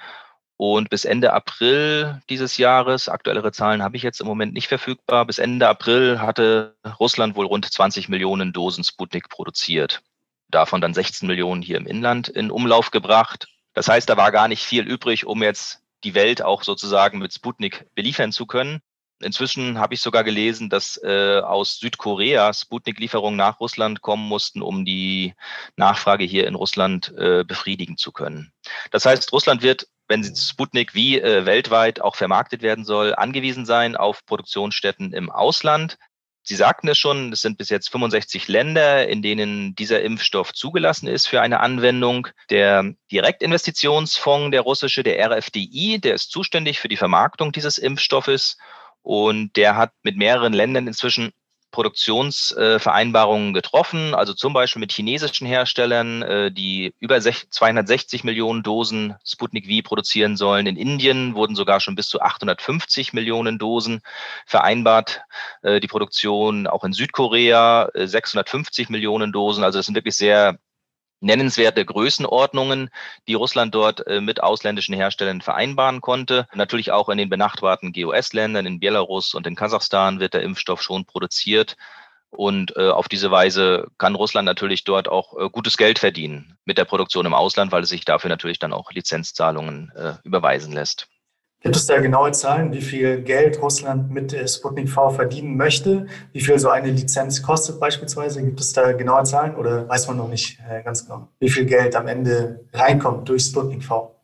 Und 0.56 0.88
bis 0.88 1.04
Ende 1.04 1.32
April 1.32 2.22
dieses 2.30 2.58
Jahres, 2.58 3.08
aktuellere 3.08 3.50
Zahlen 3.50 3.82
habe 3.82 3.96
ich 3.96 4.04
jetzt 4.04 4.20
im 4.20 4.28
Moment 4.28 4.54
nicht 4.54 4.69
verfügbar, 4.69 5.26
bis 5.26 5.38
Ende 5.38 5.69
April 5.69 6.20
hatte 6.20 6.76
Russland 7.00 7.34
wohl 7.34 7.46
rund 7.46 7.64
20 7.64 8.08
Millionen 8.08 8.52
Dosen 8.52 8.84
Sputnik 8.84 9.28
produziert. 9.28 10.02
Davon 10.48 10.80
dann 10.80 10.94
16 10.94 11.26
Millionen 11.26 11.60
hier 11.60 11.76
im 11.76 11.88
Inland 11.88 12.28
in 12.28 12.52
Umlauf 12.52 12.92
gebracht. 12.92 13.48
Das 13.75 13.88
heißt, 13.88 14.08
da 14.08 14.16
war 14.16 14.30
gar 14.30 14.46
nicht 14.46 14.62
viel 14.62 14.86
übrig, 14.86 15.26
um 15.26 15.42
jetzt 15.42 15.82
die 16.04 16.14
Welt 16.14 16.42
auch 16.42 16.62
sozusagen 16.62 17.18
mit 17.18 17.32
Sputnik 17.32 17.86
beliefern 17.94 18.32
zu 18.32 18.46
können. 18.46 18.80
Inzwischen 19.20 19.78
habe 19.78 19.94
ich 19.94 20.00
sogar 20.00 20.22
gelesen, 20.22 20.70
dass 20.70 20.96
äh, 21.02 21.40
aus 21.40 21.78
Südkorea 21.78 22.52
Sputnik-Lieferungen 22.54 23.36
nach 23.36 23.58
Russland 23.58 24.00
kommen 24.00 24.28
mussten, 24.28 24.62
um 24.62 24.84
die 24.84 25.34
Nachfrage 25.76 26.24
hier 26.24 26.46
in 26.46 26.54
Russland 26.54 27.12
äh, 27.18 27.42
befriedigen 27.44 27.96
zu 27.96 28.12
können. 28.12 28.52
Das 28.92 29.06
heißt, 29.06 29.32
Russland 29.32 29.62
wird, 29.62 29.88
wenn 30.06 30.25
Sputnik 30.37 30.94
wie 30.94 31.20
äh, 31.20 31.44
weltweit 31.46 32.00
auch 32.00 32.14
vermarktet 32.14 32.62
werden 32.62 32.84
soll, 32.84 33.12
angewiesen 33.14 33.66
sein 33.66 33.96
auf 33.96 34.25
Produktionsstätten 34.25 35.12
im 35.12 35.30
Ausland. 35.30 35.99
Sie 36.49 36.57
sagten 36.57 36.88
es 36.88 36.97
schon, 36.97 37.31
es 37.31 37.43
sind 37.43 37.59
bis 37.59 37.69
jetzt 37.69 37.90
65 37.90 38.49
Länder, 38.49 39.07
in 39.07 39.21
denen 39.21 39.75
dieser 39.75 40.00
Impfstoff 40.00 40.55
zugelassen 40.55 41.07
ist 41.07 41.26
für 41.26 41.43
eine 41.43 41.61
Anwendung. 41.61 42.28
Der 42.49 42.95
Direktinvestitionsfonds, 43.12 44.52
der 44.52 44.62
russische, 44.62 45.02
der 45.02 45.31
RFDI, 45.31 45.99
der 46.00 46.14
ist 46.14 46.31
zuständig 46.31 46.81
für 46.81 46.88
die 46.88 46.97
Vermarktung 46.97 47.52
dieses 47.52 47.76
Impfstoffes 47.76 48.57
und 49.02 49.57
der 49.57 49.76
hat 49.76 49.93
mit 50.02 50.17
mehreren 50.17 50.55
Ländern 50.55 50.87
inzwischen 50.87 51.35
Produktionsvereinbarungen 51.70 53.52
getroffen, 53.52 54.14
also 54.14 54.32
zum 54.32 54.52
Beispiel 54.52 54.80
mit 54.80 54.92
chinesischen 54.92 55.46
Herstellern, 55.46 56.22
äh, 56.22 56.50
die 56.50 56.94
über 56.98 57.20
260 57.20 58.25
Millionen 58.25 58.62
Dosen 58.62 59.14
Sputnik 59.25 59.66
V 59.66 59.87
produzieren 59.87 60.37
sollen. 60.37 60.66
In 60.66 60.76
Indien 60.76 61.34
wurden 61.34 61.54
sogar 61.54 61.80
schon 61.80 61.94
bis 61.94 62.08
zu 62.08 62.20
850 62.20 63.12
Millionen 63.12 63.58
Dosen 63.58 64.00
vereinbart. 64.46 65.22
Äh, 65.62 65.80
die 65.80 65.88
Produktion 65.88 66.66
auch 66.66 66.84
in 66.84 66.92
Südkorea 66.92 67.90
650 67.94 68.88
äh, 68.88 68.92
Millionen 68.92 69.32
Dosen. 69.32 69.62
Also 69.62 69.78
das 69.78 69.87
sind 69.87 69.94
wirklich 69.94 70.16
sehr 70.16 70.58
nennenswerte 71.20 71.84
Größenordnungen, 71.84 72.90
die 73.26 73.34
Russland 73.34 73.75
dort 73.75 74.06
äh, 74.06 74.20
mit 74.20 74.42
ausländischen 74.42 74.94
Herstellern 74.94 75.40
vereinbaren 75.40 76.00
konnte. 76.00 76.46
Natürlich 76.54 76.92
auch 76.92 77.08
in 77.08 77.18
den 77.18 77.28
benachbarten 77.28 77.92
GOS-Ländern, 77.92 78.66
in 78.66 78.80
Belarus 78.80 79.34
und 79.34 79.46
in 79.46 79.56
Kasachstan 79.56 80.20
wird 80.20 80.34
der 80.34 80.42
Impfstoff 80.42 80.82
schon 80.82 81.04
produziert. 81.04 81.76
Und 82.30 82.76
äh, 82.76 82.90
auf 82.90 83.08
diese 83.08 83.30
Weise 83.30 83.87
kann 83.96 84.14
Russland 84.14 84.44
natürlich 84.44 84.84
dort 84.84 85.08
auch 85.08 85.37
äh, 85.38 85.48
gutes 85.50 85.76
Geld 85.78 85.98
verdienen 85.98 86.58
mit 86.64 86.76
der 86.76 86.84
Produktion 86.84 87.25
im 87.25 87.34
Ausland, 87.34 87.72
weil 87.72 87.82
es 87.82 87.88
sich 87.88 88.04
dafür 88.04 88.28
natürlich 88.28 88.58
dann 88.58 88.75
auch 88.75 88.92
Lizenzzahlungen 88.92 89.90
äh, 89.96 90.14
überweisen 90.25 90.72
lässt. 90.72 91.08
Gibt 91.68 91.76
es 91.76 91.87
da 91.87 92.00
genaue 92.00 92.32
Zahlen, 92.32 92.72
wie 92.72 92.80
viel 92.80 93.20
Geld 93.20 93.60
Russland 93.60 94.10
mit 94.10 94.34
Sputnik 94.48 94.88
V 94.88 95.10
verdienen 95.10 95.58
möchte? 95.58 96.06
Wie 96.32 96.40
viel 96.40 96.58
so 96.58 96.70
eine 96.70 96.90
Lizenz 96.90 97.42
kostet 97.42 97.78
beispielsweise? 97.78 98.42
Gibt 98.42 98.58
es 98.58 98.72
da 98.72 98.92
genaue 98.92 99.25
Zahlen 99.25 99.54
oder 99.54 99.87
weiß 99.87 100.08
man 100.08 100.16
noch 100.16 100.28
nicht 100.28 100.58
äh, 100.66 100.82
ganz 100.82 101.04
genau, 101.04 101.28
wie 101.40 101.50
viel 101.50 101.66
Geld 101.66 101.94
am 101.94 102.08
Ende 102.08 102.64
reinkommt 102.72 103.28
durch 103.28 103.42
Sputnik 103.42 103.84
V? 103.84 104.18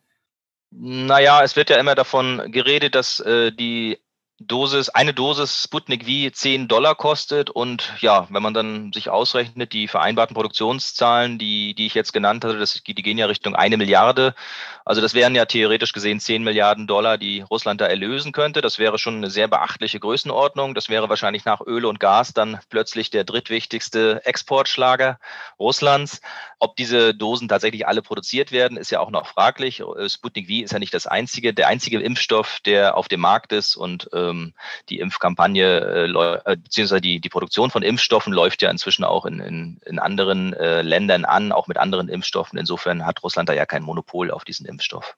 Naja, 0.71 1.43
es 1.43 1.55
wird 1.55 1.69
ja 1.69 1.77
immer 1.77 1.93
davon 1.93 2.51
geredet, 2.51 2.95
dass 2.95 3.19
äh, 3.19 3.51
die 3.51 3.99
Dosis, 4.39 4.89
eine 4.89 5.13
Dosis 5.13 5.63
Sputnik 5.63 6.03
V 6.05 6.29
10 6.29 6.67
Dollar 6.67 6.95
kostet 6.95 7.49
und 7.49 7.93
ja, 8.01 8.27
wenn 8.29 8.43
man 8.43 8.53
dann 8.53 8.91
sich 8.91 9.09
ausrechnet, 9.09 9.71
die 9.71 9.87
vereinbarten 9.87 10.33
Produktionszahlen, 10.33 11.37
die, 11.37 11.73
die 11.73 11.85
ich 11.85 11.93
jetzt 11.93 12.11
genannt 12.11 12.43
hatte, 12.43 12.59
das, 12.59 12.83
die 12.83 12.95
gehen 12.95 13.17
ja 13.17 13.27
Richtung 13.27 13.55
eine 13.55 13.77
Milliarde. 13.77 14.35
Also 14.83 14.99
das 14.99 15.13
wären 15.13 15.35
ja 15.35 15.45
theoretisch 15.45 15.93
gesehen 15.93 16.19
10 16.19 16.43
Milliarden 16.43 16.85
Dollar, 16.85 17.17
die 17.17 17.41
Russland 17.41 17.79
da 17.79 17.85
erlösen 17.85 18.33
könnte. 18.33 18.59
Das 18.59 18.77
wäre 18.77 18.99
schon 18.99 19.15
eine 19.15 19.29
sehr 19.29 19.47
beachtliche 19.47 20.01
Größenordnung. 20.01 20.75
Das 20.75 20.89
wäre 20.89 21.07
wahrscheinlich 21.07 21.45
nach 21.45 21.61
Öl 21.61 21.85
und 21.85 22.01
Gas 22.01 22.33
dann 22.33 22.59
plötzlich 22.69 23.11
der 23.11 23.23
drittwichtigste 23.23 24.25
Exportschlager 24.25 25.17
Russlands. 25.57 26.19
Ob 26.59 26.75
diese 26.75 27.13
Dosen 27.13 27.47
tatsächlich 27.47 27.87
alle 27.87 28.01
produziert 28.01 28.51
werden, 28.51 28.77
ist 28.77 28.91
ja 28.91 28.99
auch 28.99 29.11
noch 29.11 29.27
fraglich. 29.27 29.81
Sputnik 30.07 30.47
V 30.47 30.63
ist 30.63 30.73
ja 30.73 30.79
nicht 30.79 30.93
das 30.93 31.07
einzige, 31.07 31.53
der 31.53 31.67
einzige 31.67 31.99
Impfstoff, 32.01 32.59
der 32.65 32.97
auf 32.97 33.07
dem 33.07 33.21
Markt 33.21 33.53
ist 33.53 33.75
und 33.75 34.09
äh, 34.13 34.25
ähm, 34.25 34.53
die 34.89 34.99
Impfkampagne, 34.99 36.07
äh, 36.07 36.51
äh, 36.51 36.57
beziehungsweise 36.57 37.01
die, 37.01 37.19
die 37.19 37.29
Produktion 37.29 37.69
von 37.69 37.83
Impfstoffen 37.83 38.33
läuft 38.33 38.61
ja 38.61 38.69
inzwischen 38.69 39.03
auch 39.03 39.25
in, 39.25 39.39
in, 39.39 39.79
in 39.85 39.99
anderen 39.99 40.53
äh, 40.53 40.81
Ländern 40.81 41.25
an, 41.25 41.51
auch 41.51 41.67
mit 41.67 41.77
anderen 41.77 42.09
Impfstoffen. 42.09 42.57
Insofern 42.57 43.05
hat 43.05 43.23
Russland 43.23 43.49
da 43.49 43.53
ja 43.53 43.65
kein 43.65 43.83
Monopol 43.83 44.31
auf 44.31 44.43
diesen 44.43 44.65
Impfstoff. 44.65 45.15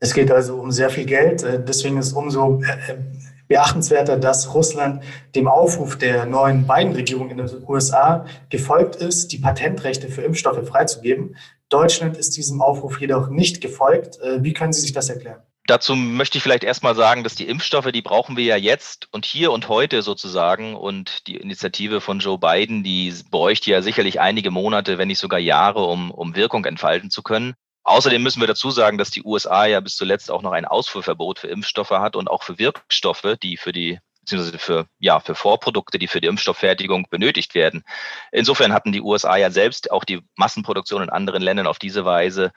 Es 0.00 0.14
geht 0.14 0.30
also 0.32 0.56
um 0.56 0.72
sehr 0.72 0.90
viel 0.90 1.04
Geld. 1.04 1.42
Äh, 1.42 1.62
deswegen 1.62 1.98
ist 1.98 2.12
umso 2.12 2.62
äh, 2.62 2.98
beachtenswerter, 3.52 4.16
dass 4.16 4.54
Russland 4.54 5.02
dem 5.34 5.46
Aufruf 5.46 5.98
der 5.98 6.24
neuen 6.24 6.66
Biden-Regierung 6.66 7.30
in 7.30 7.36
den 7.36 7.50
USA 7.68 8.24
gefolgt 8.48 8.96
ist, 8.96 9.30
die 9.32 9.38
Patentrechte 9.38 10.08
für 10.08 10.22
Impfstoffe 10.22 10.66
freizugeben. 10.66 11.36
Deutschland 11.68 12.16
ist 12.16 12.36
diesem 12.38 12.62
Aufruf 12.62 12.98
jedoch 12.98 13.28
nicht 13.28 13.60
gefolgt. 13.60 14.18
Wie 14.38 14.54
können 14.54 14.72
Sie 14.72 14.80
sich 14.80 14.92
das 14.92 15.10
erklären? 15.10 15.42
Dazu 15.66 15.94
möchte 15.94 16.38
ich 16.38 16.42
vielleicht 16.42 16.64
erstmal 16.64 16.96
sagen, 16.96 17.22
dass 17.22 17.34
die 17.34 17.46
Impfstoffe, 17.46 17.92
die 17.92 18.02
brauchen 18.02 18.36
wir 18.36 18.44
ja 18.44 18.56
jetzt 18.56 19.06
und 19.12 19.24
hier 19.24 19.52
und 19.52 19.68
heute 19.68 20.02
sozusagen. 20.02 20.74
Und 20.74 21.26
die 21.28 21.36
Initiative 21.36 22.00
von 22.00 22.18
Joe 22.18 22.38
Biden, 22.38 22.82
die 22.82 23.14
bräuchte 23.30 23.70
ja 23.70 23.82
sicherlich 23.82 24.18
einige 24.18 24.50
Monate, 24.50 24.98
wenn 24.98 25.08
nicht 25.08 25.20
sogar 25.20 25.38
Jahre, 25.38 25.84
um, 25.84 26.10
um 26.10 26.34
Wirkung 26.34 26.64
entfalten 26.64 27.10
zu 27.10 27.22
können. 27.22 27.54
Außerdem 27.84 28.22
müssen 28.22 28.40
wir 28.40 28.46
dazu 28.46 28.70
sagen, 28.70 28.98
dass 28.98 29.10
die 29.10 29.22
USA 29.24 29.66
ja 29.66 29.80
bis 29.80 29.96
zuletzt 29.96 30.30
auch 30.30 30.42
noch 30.42 30.52
ein 30.52 30.64
Ausfuhrverbot 30.64 31.40
für 31.40 31.48
Impfstoffe 31.48 31.90
hat 31.90 32.16
und 32.16 32.28
auch 32.28 32.42
für 32.42 32.58
Wirkstoffe, 32.58 33.36
die 33.42 33.56
für 33.56 33.72
die 33.72 33.98
beziehungsweise 34.20 34.58
für, 34.58 34.86
ja, 35.00 35.18
für 35.18 35.34
Vorprodukte, 35.34 35.98
die 35.98 36.06
für 36.06 36.20
die 36.20 36.28
Impfstofffertigung 36.28 37.06
benötigt 37.10 37.56
werden. 37.56 37.82
Insofern 38.30 38.72
hatten 38.72 38.92
die 38.92 39.00
USA 39.00 39.36
ja 39.36 39.50
selbst 39.50 39.90
auch 39.90 40.04
die 40.04 40.20
Massenproduktion 40.36 41.02
in 41.02 41.10
anderen 41.10 41.42
Ländern 41.42 41.66
auf 41.66 41.80
diese 41.80 42.04
Weise 42.04 42.52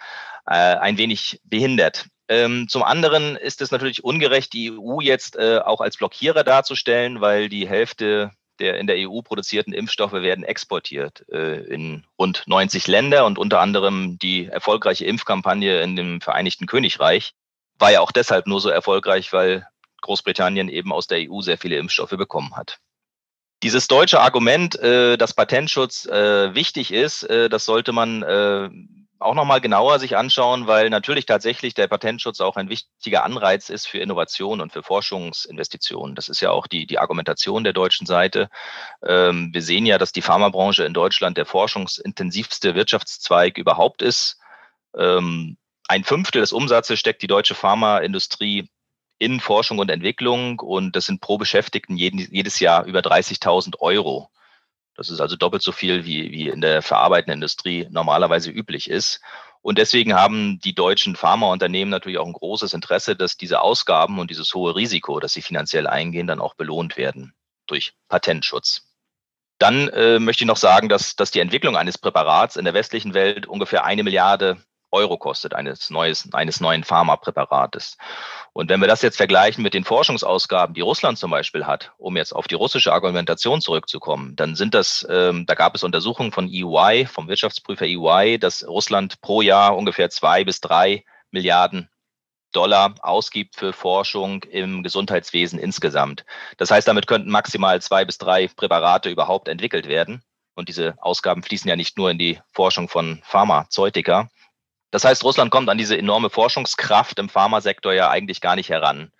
äh, 0.45 0.53
ein 0.53 0.97
wenig 0.97 1.41
behindert. 1.43 2.05
Ähm, 2.27 2.67
zum 2.69 2.83
anderen 2.83 3.35
ist 3.35 3.61
es 3.61 3.71
natürlich 3.71 4.03
ungerecht, 4.03 4.53
die 4.53 4.71
EU 4.71 4.99
jetzt 4.99 5.37
äh, 5.37 5.59
auch 5.59 5.81
als 5.81 5.97
Blockierer 5.97 6.43
darzustellen, 6.43 7.21
weil 7.21 7.49
die 7.49 7.67
Hälfte 7.67 8.31
der 8.59 8.79
in 8.79 8.87
der 8.87 8.97
EU 9.09 9.21
produzierten 9.21 9.73
Impfstoffe 9.73 10.13
werden 10.13 10.43
exportiert 10.43 11.25
äh, 11.29 11.61
in 11.63 12.05
rund 12.17 12.43
90 12.47 12.87
Länder 12.87 13.25
und 13.25 13.37
unter 13.37 13.59
anderem 13.59 14.17
die 14.19 14.45
erfolgreiche 14.45 15.05
Impfkampagne 15.05 15.81
in 15.81 15.95
dem 15.95 16.21
Vereinigten 16.21 16.65
Königreich 16.65 17.33
war 17.77 17.91
ja 17.91 18.01
auch 18.01 18.11
deshalb 18.11 18.47
nur 18.47 18.61
so 18.61 18.69
erfolgreich, 18.69 19.33
weil 19.33 19.67
Großbritannien 20.01 20.69
eben 20.69 20.93
aus 20.93 21.07
der 21.07 21.29
EU 21.29 21.41
sehr 21.41 21.57
viele 21.57 21.77
Impfstoffe 21.77 22.11
bekommen 22.11 22.55
hat. 22.55 22.79
Dieses 23.65 23.87
deutsche 23.87 24.19
Argument, 24.21 24.75
äh, 24.75 25.17
dass 25.17 25.33
Patentschutz 25.33 26.05
äh, 26.05 26.53
wichtig 26.53 26.93
ist, 26.93 27.23
äh, 27.23 27.49
das 27.49 27.65
sollte 27.65 27.93
man 27.93 28.21
äh, 28.21 28.69
auch 29.17 29.33
nochmal 29.33 29.59
genauer 29.59 29.97
sich 29.97 30.15
anschauen, 30.15 30.67
weil 30.67 30.91
natürlich 30.91 31.25
tatsächlich 31.25 31.73
der 31.73 31.87
Patentschutz 31.87 32.41
auch 32.41 32.57
ein 32.57 32.69
wichtiger 32.69 33.23
Anreiz 33.23 33.69
ist 33.69 33.87
für 33.87 33.97
Innovation 33.97 34.61
und 34.61 34.71
für 34.71 34.83
Forschungsinvestitionen. 34.83 36.13
Das 36.13 36.29
ist 36.29 36.41
ja 36.41 36.51
auch 36.51 36.67
die, 36.67 36.85
die 36.85 36.99
Argumentation 36.99 37.63
der 37.63 37.73
deutschen 37.73 38.05
Seite. 38.05 38.49
Ähm, 39.03 39.49
wir 39.51 39.63
sehen 39.63 39.87
ja, 39.87 39.97
dass 39.97 40.11
die 40.11 40.21
Pharmabranche 40.21 40.83
in 40.83 40.93
Deutschland 40.93 41.35
der 41.35 41.47
forschungsintensivste 41.47 42.75
Wirtschaftszweig 42.75 43.57
überhaupt 43.57 44.03
ist. 44.03 44.37
Ähm, 44.95 45.57
ein 45.87 46.03
Fünftel 46.03 46.41
des 46.41 46.53
Umsatzes 46.53 46.99
steckt 46.99 47.23
die 47.23 47.27
deutsche 47.27 47.55
Pharmaindustrie 47.55 48.69
in 49.17 49.39
Forschung 49.39 49.79
und 49.79 49.89
Entwicklung 49.89 50.59
und 50.59 50.95
das 50.95 51.05
sind 51.05 51.21
pro 51.21 51.37
Beschäftigten 51.37 51.95
jeden, 51.95 52.19
jedes 52.19 52.59
Jahr 52.59 52.85
über 52.85 52.99
30.000 52.99 53.79
Euro. 53.79 54.29
Das 54.95 55.09
ist 55.09 55.19
also 55.19 55.35
doppelt 55.35 55.61
so 55.61 55.71
viel, 55.71 56.05
wie, 56.05 56.31
wie 56.31 56.47
in 56.49 56.61
der 56.61 56.81
verarbeitenden 56.81 57.39
Industrie 57.39 57.87
normalerweise 57.89 58.49
üblich 58.49 58.89
ist. 58.89 59.21
Und 59.61 59.77
deswegen 59.77 60.13
haben 60.13 60.59
die 60.59 60.75
deutschen 60.75 61.15
Pharmaunternehmen 61.15 61.89
natürlich 61.89 62.19
auch 62.19 62.27
ein 62.27 62.33
großes 62.33 62.73
Interesse, 62.73 63.15
dass 63.15 63.35
diese 63.35 63.61
Ausgaben 63.61 64.19
und 64.19 64.29
dieses 64.29 64.53
hohe 64.53 64.75
Risiko, 64.75 65.19
das 65.19 65.33
sie 65.33 65.41
finanziell 65.41 65.87
eingehen, 65.87 66.27
dann 66.27 66.39
auch 66.39 66.53
belohnt 66.53 66.97
werden 66.97 67.33
durch 67.65 67.93
Patentschutz. 68.07 68.87
Dann 69.57 69.87
äh, 69.89 70.19
möchte 70.19 70.43
ich 70.43 70.47
noch 70.47 70.57
sagen, 70.57 70.87
dass, 70.87 71.15
dass 71.15 71.31
die 71.31 71.39
Entwicklung 71.39 71.75
eines 71.77 71.97
Präparats 71.97 72.57
in 72.57 72.65
der 72.65 72.73
westlichen 72.73 73.13
Welt 73.13 73.47
ungefähr 73.47 73.85
eine 73.85 74.03
Milliarde 74.03 74.57
Euro 74.95 75.17
kostet, 75.17 75.53
eines, 75.53 75.89
neues, 75.89 76.33
eines 76.33 76.59
neuen 76.61 76.83
Pharmapräparates. 76.83 77.97
Und 78.53 78.69
wenn 78.69 78.79
wir 78.79 78.87
das 78.87 79.01
jetzt 79.01 79.17
vergleichen 79.17 79.61
mit 79.61 79.73
den 79.73 79.83
Forschungsausgaben, 79.83 80.73
die 80.73 80.81
Russland 80.81 81.17
zum 81.17 81.29
Beispiel 81.29 81.67
hat, 81.67 81.91
um 81.97 82.15
jetzt 82.17 82.33
auf 82.33 82.47
die 82.47 82.55
russische 82.55 82.93
Argumentation 82.93 83.61
zurückzukommen, 83.61 84.35
dann 84.35 84.55
sind 84.55 84.73
das, 84.73 85.05
ähm, 85.09 85.45
da 85.45 85.53
gab 85.53 85.75
es 85.75 85.83
Untersuchungen 85.83 86.31
von 86.31 86.47
EY, 86.47 87.05
vom 87.05 87.27
Wirtschaftsprüfer 87.27 87.85
EY, 87.85 88.39
dass 88.39 88.65
Russland 88.67 89.21
pro 89.21 89.41
Jahr 89.41 89.75
ungefähr 89.75 90.09
zwei 90.09 90.43
bis 90.43 90.61
drei 90.61 91.03
Milliarden 91.31 91.89
Dollar 92.53 92.95
ausgibt 93.01 93.57
für 93.57 93.73
Forschung 93.73 94.43
im 94.43 94.81
Gesundheitswesen 94.81 95.59
insgesamt. 95.59 96.25
Das 96.57 96.71
heißt, 96.71 96.87
damit 96.87 97.05
könnten 97.05 97.29
maximal 97.29 97.81
zwei 97.81 98.05
bis 98.05 98.17
drei 98.17 98.47
Präparate 98.47 99.09
überhaupt 99.09 99.49
entwickelt 99.49 99.87
werden. 99.87 100.23
Und 100.55 100.69
diese 100.69 100.95
Ausgaben 101.01 101.43
fließen 101.43 101.67
ja 101.67 101.75
nicht 101.75 101.97
nur 101.97 102.09
in 102.09 102.17
die 102.17 102.39
Forschung 102.53 102.87
von 102.87 103.19
Pharmazeutika, 103.23 104.29
das 104.95 105.03
heißt, 105.03 105.25
Russland 105.25 105.51
kommt 105.51 105.67
an 105.67 105.77
diese 105.77 105.97
enorme 105.97 106.29
Forschungskraft 106.29 107.19
im 107.19 107.27
Pharmasektor 107.27 107.91
ja 107.91 108.09
eigentlich 108.09 108.39
gar 108.39 108.55
nicht 108.55 108.69
heran. 108.69 109.11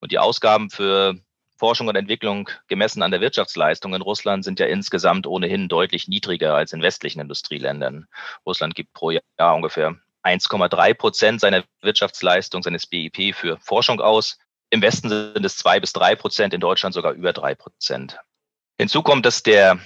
Und 0.00 0.10
die 0.10 0.18
Ausgaben 0.18 0.70
für 0.70 1.14
Forschung 1.56 1.86
und 1.86 1.94
Entwicklung 1.94 2.50
gemessen 2.66 3.00
an 3.00 3.12
der 3.12 3.20
Wirtschaftsleistung 3.20 3.94
in 3.94 4.02
Russland 4.02 4.44
sind 4.44 4.58
ja 4.58 4.66
insgesamt 4.66 5.28
ohnehin 5.28 5.68
deutlich 5.68 6.08
niedriger 6.08 6.56
als 6.56 6.72
in 6.72 6.82
westlichen 6.82 7.20
Industrieländern. 7.20 8.08
Russland 8.44 8.74
gibt 8.74 8.92
pro 8.92 9.12
Jahr 9.12 9.54
ungefähr 9.54 9.94
1,3 10.24 10.94
Prozent 10.94 11.40
seiner 11.40 11.62
Wirtschaftsleistung, 11.80 12.64
seines 12.64 12.84
BIP 12.84 13.36
für 13.36 13.56
Forschung 13.60 14.00
aus. 14.00 14.36
Im 14.70 14.82
Westen 14.82 15.10
sind 15.10 15.44
es 15.44 15.56
zwei 15.56 15.78
bis 15.78 15.92
drei 15.92 16.16
Prozent, 16.16 16.52
in 16.54 16.60
Deutschland 16.60 16.92
sogar 16.92 17.12
über 17.12 17.32
drei 17.32 17.54
Prozent. 17.54 18.18
Hinzu 18.80 19.04
kommt, 19.04 19.26
dass 19.26 19.44
der 19.44 19.78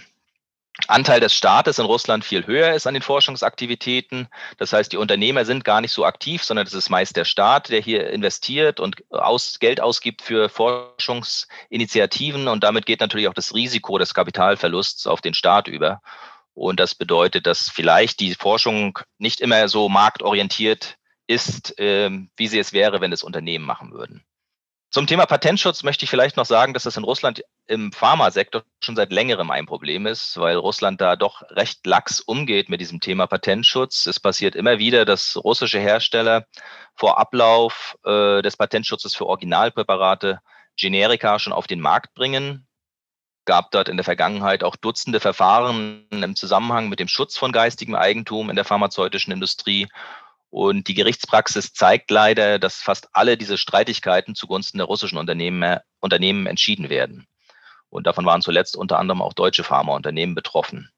Anteil 0.86 1.20
des 1.20 1.34
Staates 1.34 1.78
in 1.78 1.86
Russland 1.86 2.24
viel 2.24 2.46
höher 2.46 2.72
ist 2.72 2.86
an 2.86 2.94
den 2.94 3.02
Forschungsaktivitäten. 3.02 4.28
Das 4.58 4.72
heißt, 4.72 4.92
die 4.92 4.96
Unternehmer 4.96 5.44
sind 5.44 5.64
gar 5.64 5.80
nicht 5.80 5.92
so 5.92 6.04
aktiv, 6.04 6.44
sondern 6.44 6.66
es 6.66 6.72
ist 6.72 6.88
meist 6.88 7.16
der 7.16 7.24
Staat, 7.24 7.68
der 7.70 7.80
hier 7.80 8.10
investiert 8.10 8.78
und 8.78 9.02
aus, 9.10 9.58
Geld 9.58 9.80
ausgibt 9.80 10.22
für 10.22 10.48
Forschungsinitiativen. 10.48 12.46
Und 12.46 12.62
damit 12.62 12.86
geht 12.86 13.00
natürlich 13.00 13.28
auch 13.28 13.34
das 13.34 13.54
Risiko 13.54 13.98
des 13.98 14.14
Kapitalverlusts 14.14 15.06
auf 15.08 15.20
den 15.20 15.34
Staat 15.34 15.66
über. 15.66 16.00
Und 16.54 16.80
das 16.80 16.94
bedeutet, 16.94 17.46
dass 17.46 17.68
vielleicht 17.68 18.20
die 18.20 18.34
Forschung 18.34 18.98
nicht 19.18 19.40
immer 19.40 19.68
so 19.68 19.88
marktorientiert 19.88 20.96
ist, 21.26 21.74
ähm, 21.78 22.30
wie 22.36 22.48
sie 22.48 22.58
es 22.58 22.72
wäre, 22.72 23.00
wenn 23.00 23.12
es 23.12 23.22
Unternehmen 23.22 23.64
machen 23.64 23.92
würden. 23.92 24.24
Zum 24.90 25.06
Thema 25.06 25.26
Patentschutz 25.26 25.82
möchte 25.82 26.04
ich 26.04 26.10
vielleicht 26.10 26.36
noch 26.36 26.46
sagen, 26.46 26.72
dass 26.72 26.84
das 26.84 26.96
in 26.96 27.04
Russland 27.04 27.42
im 27.68 27.92
Pharmasektor 27.92 28.64
schon 28.82 28.96
seit 28.96 29.12
längerem 29.12 29.50
ein 29.50 29.66
Problem 29.66 30.06
ist, 30.06 30.38
weil 30.38 30.56
Russland 30.56 31.00
da 31.00 31.16
doch 31.16 31.42
recht 31.50 31.86
lax 31.86 32.20
umgeht 32.20 32.68
mit 32.68 32.80
diesem 32.80 33.00
Thema 33.00 33.26
Patentschutz. 33.26 34.06
Es 34.06 34.18
passiert 34.18 34.56
immer 34.56 34.78
wieder, 34.78 35.04
dass 35.04 35.36
russische 35.36 35.78
Hersteller 35.78 36.46
vor 36.94 37.18
Ablauf 37.18 37.96
äh, 38.04 38.42
des 38.42 38.56
Patentschutzes 38.56 39.14
für 39.14 39.26
Originalpräparate 39.26 40.40
Generika 40.76 41.38
schon 41.38 41.52
auf 41.52 41.66
den 41.66 41.80
Markt 41.80 42.14
bringen. 42.14 42.66
Gab 43.44 43.70
dort 43.70 43.88
in 43.88 43.96
der 43.96 44.04
Vergangenheit 44.04 44.64
auch 44.64 44.76
Dutzende 44.76 45.20
Verfahren 45.20 46.06
im 46.10 46.36
Zusammenhang 46.36 46.88
mit 46.88 47.00
dem 47.00 47.08
Schutz 47.08 47.36
von 47.36 47.52
geistigem 47.52 47.94
Eigentum 47.94 48.50
in 48.50 48.56
der 48.56 48.64
pharmazeutischen 48.64 49.32
Industrie. 49.32 49.88
Und 50.50 50.88
die 50.88 50.94
Gerichtspraxis 50.94 51.74
zeigt 51.74 52.10
leider, 52.10 52.58
dass 52.58 52.76
fast 52.76 53.08
alle 53.12 53.36
diese 53.36 53.58
Streitigkeiten 53.58 54.34
zugunsten 54.34 54.78
der 54.78 54.86
russischen 54.86 55.18
Unternehmen, 55.18 55.78
Unternehmen 56.00 56.46
entschieden 56.46 56.88
werden. 56.88 57.27
Und 57.90 58.06
davon 58.06 58.26
waren 58.26 58.42
zuletzt 58.42 58.76
unter 58.76 58.98
anderem 58.98 59.22
auch 59.22 59.32
deutsche 59.32 59.64
Pharmaunternehmen 59.64 60.34
betroffen. 60.34 60.90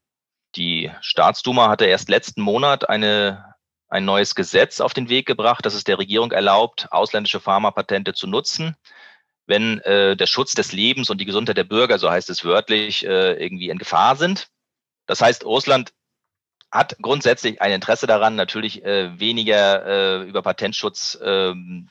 Die 0.56 0.90
Staatsduma 1.00 1.68
hatte 1.68 1.84
erst 1.86 2.08
letzten 2.08 2.42
Monat 2.42 2.88
eine, 2.88 3.54
ein 3.88 4.04
neues 4.04 4.34
Gesetz 4.34 4.80
auf 4.80 4.94
den 4.94 5.08
Weg 5.08 5.26
gebracht, 5.26 5.64
das 5.64 5.74
es 5.74 5.84
der 5.84 5.98
Regierung 5.98 6.32
erlaubt, 6.32 6.88
ausländische 6.90 7.40
Pharmapatente 7.40 8.14
zu 8.14 8.26
nutzen, 8.26 8.76
wenn 9.46 9.78
äh, 9.80 10.16
der 10.16 10.26
Schutz 10.26 10.54
des 10.54 10.72
Lebens 10.72 11.10
und 11.10 11.18
die 11.20 11.24
Gesundheit 11.24 11.56
der 11.56 11.64
Bürger, 11.64 11.98
so 11.98 12.10
heißt 12.10 12.30
es 12.30 12.44
wörtlich, 12.44 13.04
äh, 13.04 13.32
irgendwie 13.34 13.68
in 13.68 13.78
Gefahr 13.78 14.16
sind. 14.16 14.48
Das 15.06 15.20
heißt, 15.20 15.44
Russland 15.44 15.92
hat 16.70 16.96
grundsätzlich 17.00 17.60
ein 17.60 17.72
Interesse 17.72 18.06
daran, 18.06 18.36
natürlich 18.36 18.84
äh, 18.84 19.18
weniger 19.18 19.86
äh, 19.86 20.28
über 20.28 20.42
Patentschutzverfahren 20.42 21.88
ähm, 21.88 21.90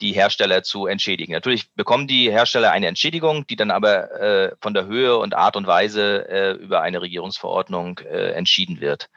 die 0.00 0.12
Hersteller 0.12 0.62
zu 0.62 0.86
entschädigen. 0.86 1.32
Natürlich 1.32 1.72
bekommen 1.74 2.06
die 2.06 2.30
Hersteller 2.30 2.70
eine 2.70 2.86
Entschädigung, 2.86 3.46
die 3.46 3.56
dann 3.56 3.70
aber 3.70 4.10
äh, 4.20 4.56
von 4.60 4.74
der 4.74 4.86
Höhe 4.86 5.16
und 5.16 5.34
Art 5.34 5.56
und 5.56 5.66
Weise 5.66 6.28
äh, 6.28 6.52
über 6.52 6.82
eine 6.82 7.00
Regierungsverordnung 7.00 8.00
äh, 8.00 8.32
entschieden 8.32 8.80
wird 8.80 9.08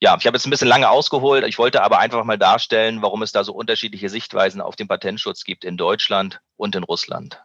ja, 0.00 0.16
ich 0.18 0.26
habe 0.26 0.36
jetzt 0.36 0.46
ein 0.46 0.50
bisschen 0.50 0.68
lange 0.68 0.90
ausgeholt. 0.90 1.44
Ich 1.46 1.58
wollte 1.58 1.82
aber 1.82 1.98
einfach 1.98 2.22
mal 2.24 2.38
darstellen, 2.38 3.00
warum 3.00 3.22
es 3.22 3.32
da 3.32 3.44
so 3.44 3.54
unterschiedliche 3.54 4.08
Sichtweisen 4.08 4.60
auf 4.60 4.76
den 4.76 4.88
Patentschutz 4.88 5.44
gibt 5.44 5.64
in 5.64 5.76
Deutschland 5.76 6.40
und 6.56 6.76
in 6.76 6.82
Russland. 6.82 7.42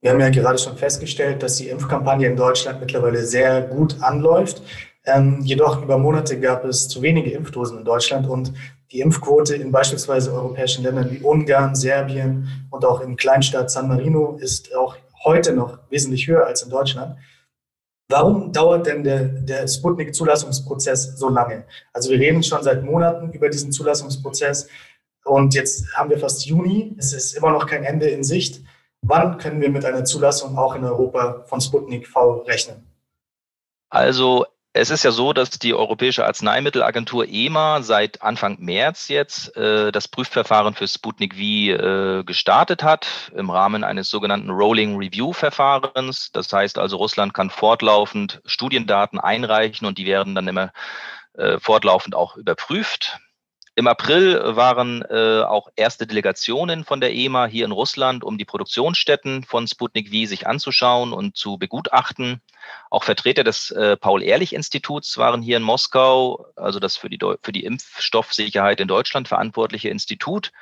Wir 0.00 0.10
haben 0.10 0.20
ja 0.20 0.30
gerade 0.30 0.58
schon 0.58 0.76
festgestellt, 0.76 1.42
dass 1.42 1.56
die 1.56 1.68
Impfkampagne 1.68 2.26
in 2.26 2.36
Deutschland 2.36 2.80
mittlerweile 2.80 3.24
sehr 3.24 3.62
gut 3.62 4.02
anläuft. 4.02 4.62
Ähm, 5.06 5.40
jedoch 5.42 5.82
über 5.82 5.98
Monate 5.98 6.40
gab 6.40 6.64
es 6.64 6.88
zu 6.88 7.00
wenige 7.00 7.30
Impfdosen 7.30 7.78
in 7.78 7.84
Deutschland 7.84 8.26
und 8.28 8.52
die 8.94 9.00
Impfquote 9.00 9.56
in 9.56 9.72
beispielsweise 9.72 10.32
europäischen 10.32 10.84
Ländern 10.84 11.10
wie 11.10 11.18
Ungarn, 11.18 11.74
Serbien 11.74 12.66
und 12.70 12.84
auch 12.84 13.00
in 13.00 13.16
Kleinstadt 13.16 13.68
San 13.68 13.88
Marino 13.88 14.36
ist 14.40 14.74
auch 14.74 14.96
heute 15.24 15.52
noch 15.52 15.78
wesentlich 15.90 16.28
höher 16.28 16.46
als 16.46 16.62
in 16.62 16.70
Deutschland. 16.70 17.16
Warum 18.08 18.52
dauert 18.52 18.86
denn 18.86 19.02
der, 19.02 19.24
der 19.24 19.66
Sputnik-Zulassungsprozess 19.66 21.18
so 21.18 21.28
lange? 21.28 21.64
Also 21.92 22.10
wir 22.10 22.20
reden 22.20 22.44
schon 22.44 22.62
seit 22.62 22.84
Monaten 22.84 23.32
über 23.32 23.48
diesen 23.48 23.72
Zulassungsprozess 23.72 24.68
und 25.24 25.54
jetzt 25.54 25.92
haben 25.96 26.10
wir 26.10 26.18
fast 26.18 26.46
Juni. 26.46 26.94
Es 26.96 27.12
ist 27.12 27.32
immer 27.36 27.50
noch 27.50 27.66
kein 27.66 27.82
Ende 27.82 28.06
in 28.06 28.22
Sicht. 28.22 28.62
Wann 29.02 29.38
können 29.38 29.60
wir 29.60 29.70
mit 29.70 29.84
einer 29.84 30.04
Zulassung 30.04 30.56
auch 30.56 30.76
in 30.76 30.84
Europa 30.84 31.42
von 31.46 31.60
Sputnik 31.60 32.06
V 32.06 32.42
rechnen? 32.46 32.86
Also 33.90 34.46
es 34.76 34.90
ist 34.90 35.04
ja 35.04 35.12
so, 35.12 35.32
dass 35.32 35.50
die 35.50 35.72
Europäische 35.72 36.26
Arzneimittelagentur 36.26 37.28
EMA 37.28 37.82
seit 37.82 38.22
Anfang 38.22 38.56
März 38.58 39.06
jetzt 39.06 39.56
äh, 39.56 39.92
das 39.92 40.08
Prüfverfahren 40.08 40.74
für 40.74 40.88
Sputnik 40.88 41.34
V 41.34 41.40
äh, 41.40 42.24
gestartet 42.24 42.82
hat 42.82 43.30
im 43.36 43.50
Rahmen 43.50 43.84
eines 43.84 44.10
sogenannten 44.10 44.50
Rolling 44.50 44.96
Review 44.96 45.32
Verfahrens. 45.32 46.32
Das 46.32 46.52
heißt 46.52 46.78
also, 46.78 46.96
Russland 46.96 47.34
kann 47.34 47.50
fortlaufend 47.50 48.42
Studiendaten 48.46 49.20
einreichen 49.20 49.86
und 49.86 49.96
die 49.96 50.06
werden 50.06 50.34
dann 50.34 50.48
immer 50.48 50.72
äh, 51.34 51.60
fortlaufend 51.60 52.16
auch 52.16 52.36
überprüft. 52.36 53.20
Im 53.76 53.88
April 53.88 54.40
waren 54.56 55.02
äh, 55.02 55.42
auch 55.42 55.68
erste 55.74 56.06
Delegationen 56.06 56.84
von 56.84 57.00
der 57.00 57.12
EMA 57.12 57.46
hier 57.46 57.64
in 57.64 57.72
Russland, 57.72 58.22
um 58.22 58.38
die 58.38 58.44
Produktionsstätten 58.44 59.42
von 59.42 59.66
Sputnik 59.66 60.10
V 60.10 60.28
sich 60.28 60.46
anzuschauen 60.46 61.12
und 61.12 61.36
zu 61.36 61.58
begutachten. 61.58 62.40
Auch 62.90 63.02
Vertreter 63.02 63.42
des 63.42 63.72
äh, 63.72 63.96
Paul-Ehrlich-Instituts 63.96 65.18
waren 65.18 65.42
hier 65.42 65.56
in 65.56 65.64
Moskau, 65.64 66.46
also 66.54 66.78
das 66.78 66.96
für 66.96 67.10
die, 67.10 67.18
für 67.42 67.52
die 67.52 67.64
Impfstoffsicherheit 67.64 68.78
in 68.78 68.86
Deutschland 68.86 69.26
verantwortliche 69.26 69.88
Institut. 69.88 70.52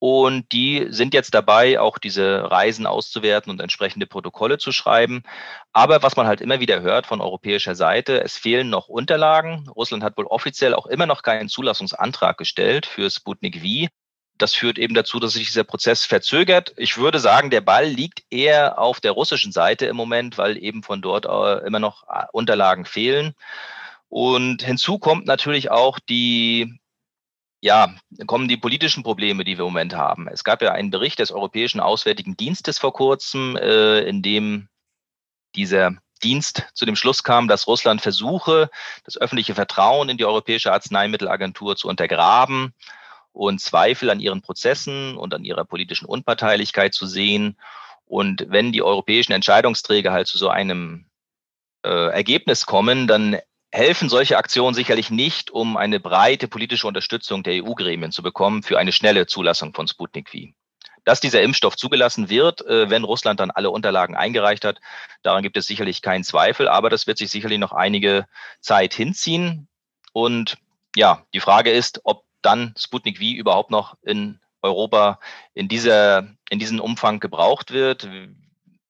Und 0.00 0.52
die 0.52 0.86
sind 0.90 1.12
jetzt 1.12 1.34
dabei, 1.34 1.80
auch 1.80 1.98
diese 1.98 2.50
Reisen 2.50 2.86
auszuwerten 2.86 3.50
und 3.50 3.60
entsprechende 3.60 4.06
Protokolle 4.06 4.58
zu 4.58 4.70
schreiben. 4.70 5.22
Aber 5.72 6.02
was 6.02 6.16
man 6.16 6.28
halt 6.28 6.40
immer 6.40 6.60
wieder 6.60 6.82
hört 6.82 7.06
von 7.06 7.20
europäischer 7.20 7.74
Seite, 7.74 8.22
es 8.22 8.36
fehlen 8.36 8.70
noch 8.70 8.88
Unterlagen. 8.88 9.68
Russland 9.74 10.04
hat 10.04 10.16
wohl 10.16 10.26
offiziell 10.26 10.74
auch 10.74 10.86
immer 10.86 11.06
noch 11.06 11.22
keinen 11.22 11.48
Zulassungsantrag 11.48 12.38
gestellt 12.38 12.86
für 12.86 13.10
Sputnik 13.10 13.60
V. 13.60 13.88
Das 14.38 14.54
führt 14.54 14.78
eben 14.78 14.94
dazu, 14.94 15.18
dass 15.18 15.32
sich 15.32 15.48
dieser 15.48 15.64
Prozess 15.64 16.04
verzögert. 16.04 16.72
Ich 16.76 16.96
würde 16.96 17.18
sagen, 17.18 17.50
der 17.50 17.60
Ball 17.60 17.86
liegt 17.86 18.22
eher 18.30 18.78
auf 18.78 19.00
der 19.00 19.10
russischen 19.10 19.50
Seite 19.50 19.86
im 19.86 19.96
Moment, 19.96 20.38
weil 20.38 20.56
eben 20.62 20.84
von 20.84 21.02
dort 21.02 21.26
äh, 21.26 21.66
immer 21.66 21.80
noch 21.80 22.04
äh, 22.04 22.24
Unterlagen 22.30 22.84
fehlen. 22.84 23.34
Und 24.08 24.62
hinzu 24.62 25.00
kommt 25.00 25.26
natürlich 25.26 25.72
auch 25.72 25.98
die 25.98 26.78
ja, 27.60 27.92
kommen 28.26 28.48
die 28.48 28.56
politischen 28.56 29.02
Probleme, 29.02 29.44
die 29.44 29.58
wir 29.58 29.64
im 29.64 29.72
Moment 29.72 29.94
haben. 29.94 30.28
Es 30.28 30.44
gab 30.44 30.62
ja 30.62 30.72
einen 30.72 30.90
Bericht 30.90 31.18
des 31.18 31.32
Europäischen 31.32 31.80
Auswärtigen 31.80 32.36
Dienstes 32.36 32.78
vor 32.78 32.92
kurzem, 32.92 33.56
äh, 33.56 34.00
in 34.00 34.22
dem 34.22 34.68
dieser 35.54 35.92
Dienst 36.22 36.64
zu 36.74 36.84
dem 36.84 36.96
Schluss 36.96 37.22
kam, 37.22 37.48
dass 37.48 37.66
Russland 37.66 38.00
versuche, 38.00 38.70
das 39.04 39.16
öffentliche 39.16 39.54
Vertrauen 39.54 40.08
in 40.08 40.16
die 40.16 40.24
Europäische 40.24 40.72
Arzneimittelagentur 40.72 41.76
zu 41.76 41.88
untergraben 41.88 42.74
und 43.32 43.60
Zweifel 43.60 44.10
an 44.10 44.20
ihren 44.20 44.42
Prozessen 44.42 45.16
und 45.16 45.34
an 45.34 45.44
ihrer 45.44 45.64
politischen 45.64 46.06
Unparteilichkeit 46.06 46.94
zu 46.94 47.06
sehen. 47.06 47.56
Und 48.04 48.46
wenn 48.48 48.72
die 48.72 48.82
europäischen 48.82 49.32
Entscheidungsträger 49.32 50.12
halt 50.12 50.26
zu 50.26 50.38
so 50.38 50.48
einem 50.48 51.06
äh, 51.84 52.10
Ergebnis 52.10 52.66
kommen, 52.66 53.06
dann 53.06 53.38
helfen 53.70 54.08
solche 54.08 54.38
Aktionen 54.38 54.74
sicherlich 54.74 55.10
nicht, 55.10 55.50
um 55.50 55.76
eine 55.76 56.00
breite 56.00 56.48
politische 56.48 56.86
Unterstützung 56.86 57.42
der 57.42 57.64
EU-Gremien 57.64 58.12
zu 58.12 58.22
bekommen 58.22 58.62
für 58.62 58.78
eine 58.78 58.92
schnelle 58.92 59.26
Zulassung 59.26 59.74
von 59.74 59.86
Sputnik 59.86 60.30
V. 60.30 60.38
Dass 61.04 61.20
dieser 61.20 61.42
Impfstoff 61.42 61.76
zugelassen 61.76 62.28
wird, 62.28 62.64
äh, 62.66 62.90
wenn 62.90 63.04
Russland 63.04 63.40
dann 63.40 63.50
alle 63.50 63.70
Unterlagen 63.70 64.16
eingereicht 64.16 64.64
hat, 64.64 64.80
daran 65.22 65.42
gibt 65.42 65.56
es 65.56 65.66
sicherlich 65.66 66.02
keinen 66.02 66.24
Zweifel, 66.24 66.68
aber 66.68 66.90
das 66.90 67.06
wird 67.06 67.18
sich 67.18 67.30
sicherlich 67.30 67.58
noch 67.58 67.72
einige 67.72 68.26
Zeit 68.60 68.94
hinziehen. 68.94 69.68
Und 70.12 70.58
ja, 70.96 71.24
die 71.34 71.40
Frage 71.40 71.70
ist, 71.70 72.00
ob 72.04 72.24
dann 72.42 72.74
Sputnik 72.78 73.18
V 73.18 73.24
überhaupt 73.24 73.70
noch 73.70 73.96
in 74.02 74.40
Europa 74.62 75.20
in 75.54 75.68
dieser, 75.68 76.26
in 76.50 76.58
diesem 76.58 76.80
Umfang 76.80 77.20
gebraucht 77.20 77.70
wird. 77.70 78.08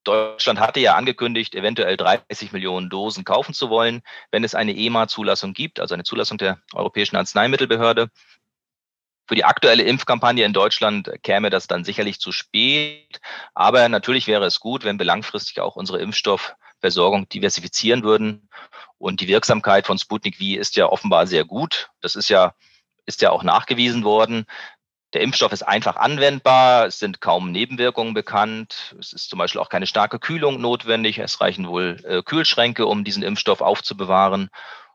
Deutschland 0.09 0.59
hatte 0.59 0.81
ja 0.81 0.95
angekündigt, 0.95 1.55
eventuell 1.55 1.97
30 1.97 2.53
Millionen 2.53 2.89
Dosen 2.89 3.25
kaufen 3.25 3.53
zu 3.53 3.69
wollen, 3.69 4.01
wenn 4.31 4.43
es 4.43 4.55
eine 4.55 4.75
EMA-Zulassung 4.75 5.53
gibt, 5.53 5.81
also 5.81 5.95
eine 5.95 6.05
Zulassung 6.05 6.39
der 6.39 6.59
Europäischen 6.73 7.17
Arzneimittelbehörde. 7.17 8.11
Für 9.27 9.35
die 9.35 9.45
aktuelle 9.45 9.83
Impfkampagne 9.83 10.47
in 10.47 10.55
Deutschland 10.55 11.11
käme 11.23 11.51
das 11.51 11.67
dann 11.67 11.85
sicherlich 11.85 12.19
zu 12.19 12.33
spät. 12.33 13.21
Aber 13.53 13.87
natürlich 13.91 14.27
wäre 14.27 14.47
es 14.47 14.61
gut, 14.61 14.85
wenn 14.85 14.99
wir 14.99 15.05
langfristig 15.05 15.61
auch 15.61 15.77
unsere 15.77 16.01
Impfstoffversorgung 16.01 17.29
diversifizieren 17.29 18.03
würden. 18.03 18.49
Und 18.97 19.21
die 19.21 19.29
Wirksamkeit 19.29 19.87
von 19.87 19.99
Sputnik 19.99 20.37
V 20.37 20.59
ist 20.59 20.77
ja 20.77 20.87
offenbar 20.87 21.27
sehr 21.27 21.45
gut. 21.45 21.91
Das 22.01 22.17
ist 22.17 22.31
ja, 22.31 22.55
ist 23.05 23.21
ja 23.21 23.31
auch 23.31 23.43
nachgewiesen 23.43 24.03
worden. 24.05 24.47
Der 25.15 25.23
Impfstoff 25.23 25.53
ist 25.53 25.63
einfach 25.63 25.97
anwendbar, 25.97 26.87
es 26.87 26.99
sind 26.99 27.23
kaum 27.23 27.51
Nebenwirkungen 27.51 28.13
bekannt, 28.13 28.95
es 29.01 29.15
ist 29.15 29.31
zum 29.31 29.39
Beispiel 29.39 29.61
auch 29.61 29.71
keine 29.71 29.87
starke 29.87 30.19
Kühlung 30.19 30.61
notwendig, 30.61 31.19
es 31.19 31.41
reichen 31.41 31.67
wohl 31.67 31.97
äh, 32.05 32.23
Kühlschränke, 32.23 32.85
um 32.85 33.05
diesen 33.05 33.23
Impfstoff 33.23 33.63
aufzubewahren. 33.63 34.51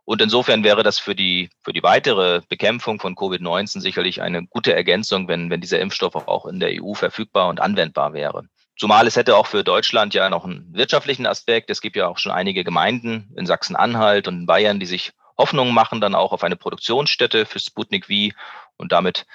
Und 0.05 0.21
insofern 0.21 0.63
wäre 0.63 0.83
das 0.83 0.99
für 0.99 1.15
die, 1.15 1.49
für 1.63 1.73
die 1.73 1.81
weitere 1.81 2.41
Bekämpfung 2.47 2.99
von 2.99 3.15
Covid-19 3.15 3.79
sicherlich 3.79 4.21
eine 4.21 4.45
gute 4.45 4.75
Ergänzung, 4.75 5.27
wenn, 5.27 5.49
wenn 5.49 5.61
dieser 5.61 5.79
Impfstoff 5.79 6.15
auch 6.15 6.45
in 6.45 6.59
der 6.59 6.71
EU 6.83 6.93
verfügbar 6.93 7.47
und 7.47 7.59
anwendbar 7.59 8.13
wäre. 8.13 8.43
Zumal 8.77 9.07
es 9.07 9.15
hätte 9.15 9.35
auch 9.37 9.47
für 9.47 9.63
Deutschland 9.63 10.13
ja 10.13 10.29
noch 10.29 10.45
einen 10.45 10.67
wirtschaftlichen 10.73 11.25
Aspekt. 11.25 11.69
Es 11.69 11.81
gibt 11.81 11.95
ja 11.95 12.07
auch 12.07 12.17
schon 12.17 12.31
einige 12.31 12.63
Gemeinden 12.63 13.33
in 13.35 13.45
Sachsen-Anhalt 13.45 14.27
und 14.27 14.41
in 14.41 14.45
Bayern, 14.45 14.79
die 14.79 14.85
sich 14.85 15.13
Hoffnungen 15.37 15.73
machen 15.73 16.01
dann 16.01 16.15
auch 16.15 16.31
auf 16.31 16.43
eine 16.43 16.55
Produktionsstätte 16.55 17.45
für 17.45 17.59
Sputnik 17.59 18.05
V 18.05 18.35
und 18.77 18.91
damit 18.91 19.25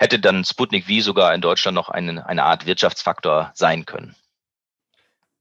hätte 0.00 0.18
dann 0.18 0.44
Sputnik 0.44 0.86
V 0.86 1.00
sogar 1.02 1.34
in 1.34 1.42
Deutschland 1.42 1.74
noch 1.74 1.90
eine, 1.90 2.26
eine 2.26 2.44
Art 2.44 2.66
Wirtschaftsfaktor 2.66 3.52
sein 3.54 3.84
können. 3.84 4.16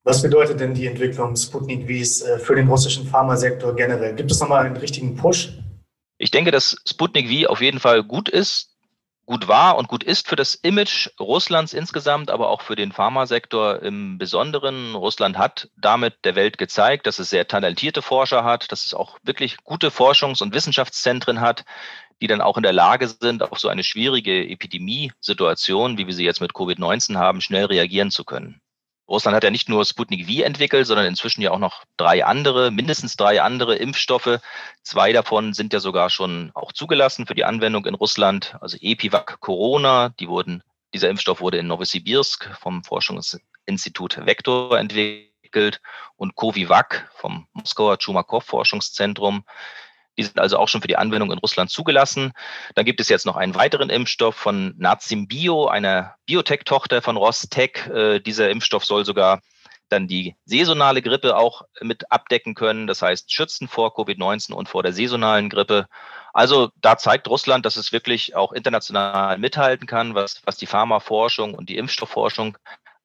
Was 0.04 0.22
bedeutet 0.22 0.60
denn 0.60 0.74
die 0.74 0.86
Entwicklung 0.86 1.36
Sputnik 1.36 1.88
Vs 1.88 2.22
äh, 2.22 2.40
für 2.40 2.56
den 2.56 2.68
russischen 2.68 3.08
Pharmasektor 3.08 3.76
generell? 3.76 4.16
Gibt 4.16 4.32
es 4.32 4.40
nochmal 4.40 4.66
einen 4.66 4.78
richtigen 4.78 5.16
Push? 5.16 5.54
Ich 6.18 6.32
denke, 6.32 6.52
dass 6.52 6.76
Sputnik 6.86 7.30
V 7.30 7.50
auf 7.50 7.62
jeden 7.62 7.80
Fall 7.80 8.04
gut 8.04 8.28
ist, 8.28 8.76
gut 9.26 9.48
war 9.48 9.78
und 9.78 9.88
gut 9.88 10.04
ist 10.04 10.28
für 10.28 10.36
das 10.36 10.56
Image 10.56 11.10
Russlands 11.20 11.74
insgesamt, 11.74 12.30
aber 12.30 12.50
auch 12.50 12.62
für 12.62 12.76
den 12.76 12.92
Pharmasektor 12.92 13.82
im 13.82 14.18
Besonderen. 14.18 14.96
Russland 14.96 15.38
hat 15.38 15.70
damit 15.78 16.16
der 16.26 16.36
Welt 16.36 16.58
gezeigt, 16.58 17.08
dass 17.08 17.20
es 17.20 17.30
sehr 17.30 17.48
talentierte 17.48 18.02
Forscher 18.02 18.44
hat, 18.44 18.72
dass 18.72 18.86
es 18.86 18.94
auch 18.94 19.20
wirklich 19.24 19.58
gute 19.64 19.90
Forschungs- 19.90 20.42
und 20.42 20.54
Wissenschaftszentren 20.54 21.40
hat, 21.40 21.64
die 22.22 22.28
dann 22.28 22.42
auch 22.42 22.58
in 22.58 22.64
der 22.64 22.74
Lage 22.74 23.08
sind, 23.08 23.44
auf 23.44 23.60
so 23.60 23.70
eine 23.70 23.84
schwierige 23.84 24.50
Epidemiesituation, 24.50 25.98
wie 25.98 26.08
wir 26.08 26.14
sie 26.14 26.26
jetzt 26.26 26.42
mit 26.42 26.54
Covid-19 26.54 27.18
haben, 27.18 27.42
schnell 27.42 27.66
reagieren 27.66 28.12
zu 28.12 28.24
können. 28.24 28.62
Russland 29.10 29.36
hat 29.36 29.44
ja 29.44 29.50
nicht 29.50 29.68
nur 29.68 29.84
Sputnik 29.86 30.28
V 30.28 30.44
entwickelt, 30.44 30.86
sondern 30.86 31.08
inzwischen 31.08 31.42
ja 31.42 31.50
auch 31.52 31.60
noch 31.60 31.84
drei 31.98 32.24
andere, 32.24 32.70
mindestens 32.70 33.16
drei 33.16 33.42
andere 33.42 33.76
Impfstoffe. 33.76 34.40
Zwei 34.84 35.14
davon 35.14 35.54
sind 35.54 35.74
ja 35.74 35.80
sogar 35.80 36.12
schon 36.12 36.52
auch 36.54 36.72
zugelassen 36.72 37.26
für 37.26 37.34
die 37.34 37.44
Anwendung 37.44 37.86
in 37.88 37.96
Russland. 37.96 38.56
Also 38.62 38.78
Epivac 38.80 39.40
Corona, 39.40 40.10
die 40.20 40.28
wurden, 40.28 40.62
dieser 40.94 41.10
Impfstoff 41.10 41.42
wurde 41.42 41.58
in 41.58 41.68
Novosibirsk 41.68 42.56
vom 42.60 42.84
Forschungsinstitut 42.84 44.26
Vector 44.26 44.78
entwickelt 44.78 45.82
und 46.16 46.36
Covivac 46.36 47.10
vom 47.16 47.48
Moskauer 47.54 47.98
Chumakov 47.98 48.46
Forschungszentrum. 48.46 49.44
Die 50.20 50.24
sind 50.26 50.38
also 50.38 50.58
auch 50.58 50.68
schon 50.68 50.82
für 50.82 50.90
die 50.90 50.98
Anwendung 50.98 51.32
in 51.32 51.38
Russland 51.38 51.70
zugelassen. 51.70 52.34
Dann 52.76 52.84
gibt 52.84 53.00
es 53.00 53.08
jetzt 53.08 53.26
noch 53.26 53.38
einen 53.38 53.56
weiteren 53.56 53.90
Impfstoff 53.90 54.36
von 54.36 54.76
Nazim 54.78 55.30
Bio, 55.30 55.68
einer 55.68 56.16
Biotech-Tochter 56.26 57.02
von 57.02 57.16
Rostec. 57.16 57.88
Äh, 57.88 58.20
dieser 58.20 58.50
Impfstoff 58.50 58.84
soll 58.84 59.06
sogar 59.06 59.40
dann 59.88 60.10
die 60.10 60.36
saisonale 60.44 61.02
Grippe 61.02 61.38
auch 61.38 61.62
mit 61.80 62.12
abdecken 62.12 62.54
können. 62.54 62.86
Das 62.86 63.02
heißt, 63.02 63.32
schützen 63.32 63.70
vor 63.70 63.96
Covid-19 63.96 64.52
und 64.52 64.68
vor 64.68 64.84
der 64.84 64.92
saisonalen 64.92 65.50
Grippe. 65.50 65.88
Also 66.34 66.70
da 66.82 66.98
zeigt 66.98 67.30
Russland, 67.30 67.66
dass 67.66 67.78
es 67.78 67.94
wirklich 67.94 68.36
auch 68.36 68.52
international 68.52 69.38
mithalten 69.38 69.88
kann, 69.88 70.16
was, 70.16 70.42
was 70.44 70.58
die 70.58 70.68
Pharmaforschung 70.68 71.54
und 71.54 71.70
die 71.70 71.78
Impfstoffforschung 71.78 72.58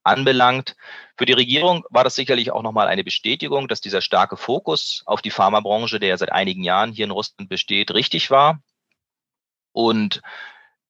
anbelangt. 0.05 0.75
Für 1.17 1.25
die 1.25 1.33
Regierung 1.33 1.83
war 1.89 2.03
das 2.03 2.15
sicherlich 2.15 2.51
auch 2.51 2.61
nochmal 2.61 2.87
eine 2.87 3.03
Bestätigung, 3.03 3.67
dass 3.67 3.81
dieser 3.81 4.01
starke 4.01 4.37
Fokus 4.37 5.03
auf 5.05 5.21
die 5.21 5.31
Pharmabranche, 5.31 5.99
der 5.99 6.17
seit 6.17 6.31
einigen 6.31 6.63
Jahren 6.63 6.91
hier 6.91 7.05
in 7.05 7.11
Russland 7.11 7.49
besteht, 7.49 7.91
richtig 7.91 8.31
war. 8.31 8.59
Und 9.71 10.21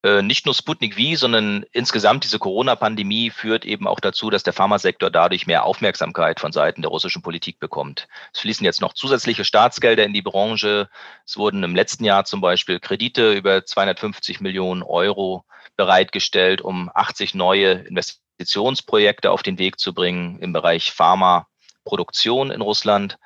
äh, 0.05 0.21
nicht 0.21 0.45
nur 0.45 0.53
Sputnik 0.53 0.93
V, 0.93 1.15
sondern 1.15 1.65
insgesamt 1.71 2.23
diese 2.23 2.37
Corona-Pandemie 2.37 3.31
führt 3.31 3.65
eben 3.65 3.87
auch 3.87 3.99
dazu, 3.99 4.29
dass 4.29 4.43
der 4.43 4.53
Pharmasektor 4.53 5.09
dadurch 5.09 5.47
mehr 5.47 5.65
Aufmerksamkeit 5.65 6.39
von 6.39 6.51
Seiten 6.51 6.83
der 6.83 6.91
russischen 6.91 7.23
Politik 7.23 7.59
bekommt. 7.59 8.07
Es 8.31 8.41
fließen 8.41 8.63
jetzt 8.63 8.81
noch 8.81 8.93
zusätzliche 8.93 9.43
Staatsgelder 9.43 10.05
in 10.05 10.13
die 10.13 10.21
Branche. 10.21 10.89
Es 11.25 11.37
wurden 11.37 11.63
im 11.63 11.75
letzten 11.75 12.03
Jahr 12.03 12.23
zum 12.25 12.39
Beispiel 12.39 12.79
Kredite 12.79 13.33
über 13.33 13.65
250 13.65 14.41
Millionen 14.41 14.83
Euro 14.83 15.43
bereitgestellt, 15.75 16.61
um 16.61 16.91
80 16.93 17.33
neue 17.33 17.83
Investitionsprojekte 18.37 19.31
auf 19.31 19.43
den 19.43 19.57
Weg 19.57 19.79
zu 19.79 19.93
bringen 19.93 20.39
im 20.39 20.53
Bereich 20.53 20.91
Pharmaproduktion 20.91 22.51
in 22.51 22.61
Russland. 22.61 23.17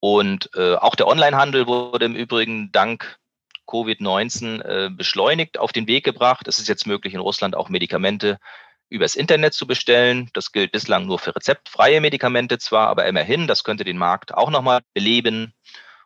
Und 0.00 0.50
äh, 0.54 0.74
auch 0.76 0.94
der 0.94 1.06
Onlinehandel 1.06 1.66
wurde 1.66 2.06
im 2.06 2.14
Übrigen 2.14 2.70
dank 2.72 3.18
Covid-19 3.66 4.62
äh, 4.62 4.90
beschleunigt 4.90 5.58
auf 5.58 5.72
den 5.72 5.86
Weg 5.86 6.04
gebracht. 6.04 6.48
Es 6.48 6.58
ist 6.58 6.68
jetzt 6.68 6.86
möglich, 6.86 7.14
in 7.14 7.20
Russland 7.20 7.54
auch 7.54 7.68
Medikamente 7.68 8.38
übers 8.88 9.16
Internet 9.16 9.52
zu 9.52 9.66
bestellen. 9.66 10.30
Das 10.32 10.52
gilt 10.52 10.72
bislang 10.72 11.06
nur 11.06 11.18
für 11.18 11.36
rezeptfreie 11.36 12.00
Medikamente 12.00 12.58
zwar, 12.58 12.88
aber 12.88 13.06
immerhin, 13.06 13.46
das 13.46 13.64
könnte 13.64 13.84
den 13.84 13.98
Markt 13.98 14.32
auch 14.32 14.50
nochmal 14.50 14.80
beleben. 14.94 15.52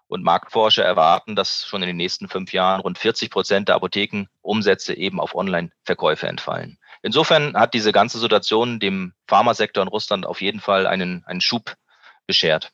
Und 0.09 0.25
Marktforscher 0.25 0.85
erwarten, 0.85 1.37
dass 1.37 1.65
schon 1.65 1.83
in 1.83 1.87
den 1.87 1.97
nächsten 1.97 2.29
fünf 2.29 2.53
Jahren 2.53 2.81
rund 2.81 2.99
40 2.99 3.31
Prozent 3.31 3.69
der 3.69 3.77
Apothekenumsätze 3.77 4.95
eben 4.95 5.21
auf 5.21 5.35
Online-Verkäufe 5.35 6.27
entfallen. 6.27 6.79
Insofern 7.03 7.55
hat 7.55 7.75
diese 7.75 7.93
ganze 7.93 8.19
Situation 8.19 8.79
dem 8.79 9.13
Pharmasektor 9.27 9.83
in 9.83 9.89
Russland 9.89 10.25
auf 10.25 10.41
jeden 10.41 10.61
Fall 10.61 10.87
einen, 10.87 11.25
einen 11.27 11.41
Schub 11.41 11.77
beschert. 12.27 12.73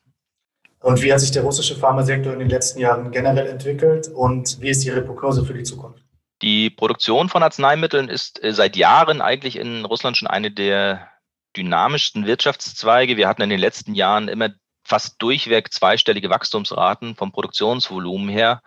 Und 0.81 1.01
wie 1.01 1.11
hat 1.11 1.19
sich 1.19 1.31
der 1.31 1.43
russische 1.43 1.75
Pharmasektor 1.75 2.31
in 2.31 2.39
den 2.39 2.49
letzten 2.49 2.79
Jahren 2.79 3.11
generell 3.11 3.47
entwickelt 3.47 4.07
und 4.07 4.61
wie 4.61 4.69
ist 4.69 4.85
Ihre 4.85 5.01
Prognose 5.01 5.43
für 5.43 5.53
die 5.53 5.63
Zukunft? 5.63 6.03
Die 6.41 6.69
Produktion 6.69 7.27
von 7.27 7.43
Arzneimitteln 7.43 8.07
ist 8.07 8.41
äh, 8.41 8.53
seit 8.53 8.77
Jahren 8.77 9.21
eigentlich 9.21 9.57
in 9.57 9.83
Russland 9.83 10.15
schon 10.15 10.29
eine 10.29 10.51
der 10.51 11.09
dynamischsten 11.57 12.25
Wirtschaftszweige. 12.25 13.17
Wir 13.17 13.27
hatten 13.27 13.41
in 13.41 13.49
den 13.49 13.59
letzten 13.59 13.93
Jahren 13.93 14.29
immer 14.29 14.49
fast 14.89 15.21
durchweg 15.21 15.71
zweistellige 15.71 16.29
Wachstumsraten 16.29 17.15
vom 17.15 17.31
Produktionsvolumen 17.31 18.27
her. 18.27 18.61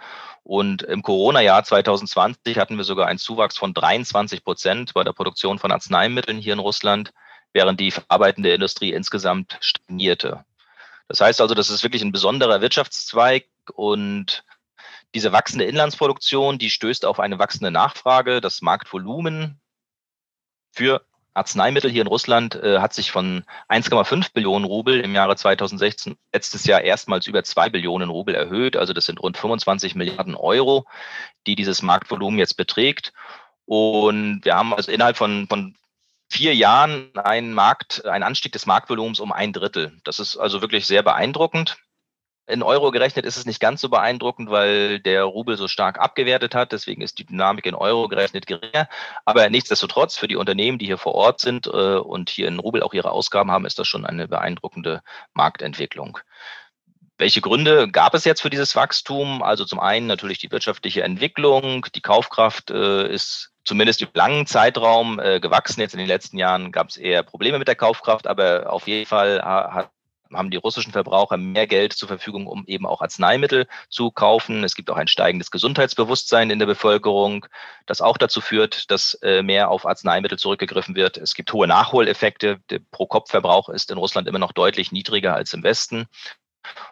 Und 0.44 0.82
im 0.82 1.02
Corona-Jahr 1.02 1.64
2020 1.64 2.58
hatten 2.58 2.76
wir 2.76 2.84
sogar 2.84 3.08
einen 3.08 3.18
Zuwachs 3.18 3.58
von 3.58 3.74
23 3.74 4.44
Prozent 4.44 4.94
bei 4.94 5.04
der 5.04 5.12
Produktion 5.12 5.58
von 5.58 5.72
Arzneimitteln 5.72 6.38
hier 6.38 6.52
in 6.52 6.58
Russland, 6.60 7.12
während 7.52 7.80
die 7.80 7.90
verarbeitende 7.90 8.52
Industrie 8.54 8.92
insgesamt 8.92 9.58
stagnierte. 9.60 10.44
Das 11.08 11.20
heißt 11.20 11.40
also, 11.40 11.54
das 11.54 11.70
ist 11.70 11.82
wirklich 11.82 12.02
ein 12.02 12.12
besonderer 12.12 12.60
Wirtschaftszweig 12.60 13.46
und 13.74 14.44
diese 15.14 15.32
wachsende 15.32 15.64
Inlandsproduktion, 15.66 16.58
die 16.58 16.70
stößt 16.70 17.04
auf 17.04 17.20
eine 17.20 17.38
wachsende 17.38 17.70
Nachfrage. 17.70 18.40
Das 18.40 18.62
Marktvolumen 18.62 19.60
für 20.70 21.04
Arzneimittel 21.34 21.90
hier 21.90 22.02
in 22.02 22.08
Russland 22.08 22.54
äh, 22.56 22.80
hat 22.80 22.92
sich 22.92 23.10
von 23.10 23.44
1,5 23.68 24.32
Billionen 24.32 24.64
Rubel 24.64 25.00
im 25.00 25.14
Jahre 25.14 25.36
2016 25.36 26.16
letztes 26.32 26.64
Jahr 26.64 26.82
erstmals 26.82 27.26
über 27.26 27.42
2 27.42 27.70
Billionen 27.70 28.10
Rubel 28.10 28.34
erhöht. 28.34 28.76
Also 28.76 28.92
das 28.92 29.06
sind 29.06 29.20
rund 29.20 29.36
25 29.36 29.94
Milliarden 29.94 30.34
Euro, 30.34 30.86
die 31.46 31.56
dieses 31.56 31.82
Marktvolumen 31.82 32.38
jetzt 32.38 32.56
beträgt. 32.56 33.12
Und 33.64 34.44
wir 34.44 34.54
haben 34.54 34.74
also 34.74 34.92
innerhalb 34.92 35.16
von, 35.16 35.46
von 35.48 35.74
vier 36.28 36.54
Jahren 36.54 37.16
einen 37.16 37.52
Markt, 37.52 38.04
einen 38.04 38.24
Anstieg 38.24 38.52
des 38.52 38.66
Marktvolumens 38.66 39.20
um 39.20 39.32
ein 39.32 39.52
Drittel. 39.52 39.98
Das 40.04 40.18
ist 40.18 40.36
also 40.36 40.60
wirklich 40.60 40.86
sehr 40.86 41.02
beeindruckend. 41.02 41.78
In 42.48 42.62
Euro 42.64 42.90
gerechnet 42.90 43.24
ist 43.24 43.36
es 43.36 43.46
nicht 43.46 43.60
ganz 43.60 43.80
so 43.80 43.88
beeindruckend, 43.88 44.50
weil 44.50 44.98
der 44.98 45.24
Rubel 45.24 45.56
so 45.56 45.68
stark 45.68 45.98
abgewertet 46.00 46.54
hat. 46.54 46.72
Deswegen 46.72 47.00
ist 47.00 47.18
die 47.18 47.24
Dynamik 47.24 47.66
in 47.66 47.74
Euro 47.74 48.08
gerechnet 48.08 48.46
geringer. 48.46 48.88
Aber 49.24 49.48
nichtsdestotrotz, 49.48 50.16
für 50.16 50.26
die 50.26 50.36
Unternehmen, 50.36 50.78
die 50.78 50.86
hier 50.86 50.98
vor 50.98 51.14
Ort 51.14 51.40
sind 51.40 51.68
äh, 51.68 51.70
und 51.70 52.30
hier 52.30 52.48
in 52.48 52.58
Rubel 52.58 52.82
auch 52.82 52.94
ihre 52.94 53.12
Ausgaben 53.12 53.52
haben, 53.52 53.64
ist 53.64 53.78
das 53.78 53.86
schon 53.86 54.04
eine 54.04 54.26
beeindruckende 54.26 55.02
Marktentwicklung. 55.34 56.18
Welche 57.16 57.40
Gründe 57.40 57.88
gab 57.88 58.14
es 58.14 58.24
jetzt 58.24 58.42
für 58.42 58.50
dieses 58.50 58.74
Wachstum? 58.74 59.44
Also 59.44 59.64
zum 59.64 59.78
einen 59.78 60.08
natürlich 60.08 60.38
die 60.38 60.50
wirtschaftliche 60.50 61.04
Entwicklung. 61.04 61.86
Die 61.94 62.00
Kaufkraft 62.00 62.72
äh, 62.72 63.06
ist 63.06 63.52
zumindest 63.64 64.00
über 64.00 64.10
langen 64.14 64.46
Zeitraum 64.46 65.20
äh, 65.20 65.38
gewachsen. 65.38 65.80
Jetzt 65.80 65.94
in 65.94 65.98
den 65.98 66.08
letzten 66.08 66.38
Jahren 66.38 66.72
gab 66.72 66.88
es 66.88 66.96
eher 66.96 67.22
Probleme 67.22 67.60
mit 67.60 67.68
der 67.68 67.76
Kaufkraft, 67.76 68.26
aber 68.26 68.72
auf 68.72 68.88
jeden 68.88 69.06
Fall 69.06 69.40
hat, 69.42 69.90
haben 70.34 70.50
die 70.50 70.56
russischen 70.56 70.92
Verbraucher 70.92 71.36
mehr 71.36 71.66
Geld 71.66 71.92
zur 71.92 72.08
Verfügung, 72.08 72.46
um 72.46 72.64
eben 72.66 72.86
auch 72.86 73.00
Arzneimittel 73.00 73.66
zu 73.88 74.10
kaufen. 74.10 74.64
Es 74.64 74.74
gibt 74.74 74.90
auch 74.90 74.96
ein 74.96 75.08
steigendes 75.08 75.50
Gesundheitsbewusstsein 75.50 76.50
in 76.50 76.58
der 76.58 76.66
Bevölkerung, 76.66 77.46
das 77.86 78.00
auch 78.00 78.18
dazu 78.18 78.40
führt, 78.40 78.90
dass 78.90 79.14
äh, 79.22 79.42
mehr 79.42 79.70
auf 79.70 79.86
Arzneimittel 79.86 80.38
zurückgegriffen 80.38 80.94
wird. 80.94 81.16
Es 81.16 81.34
gibt 81.34 81.52
hohe 81.52 81.66
Nachholeffekte. 81.66 82.60
Der 82.70 82.80
Pro-Kopf-Verbrauch 82.90 83.68
ist 83.68 83.90
in 83.90 83.98
Russland 83.98 84.28
immer 84.28 84.38
noch 84.38 84.52
deutlich 84.52 84.92
niedriger 84.92 85.34
als 85.34 85.52
im 85.52 85.62
Westen. 85.62 86.06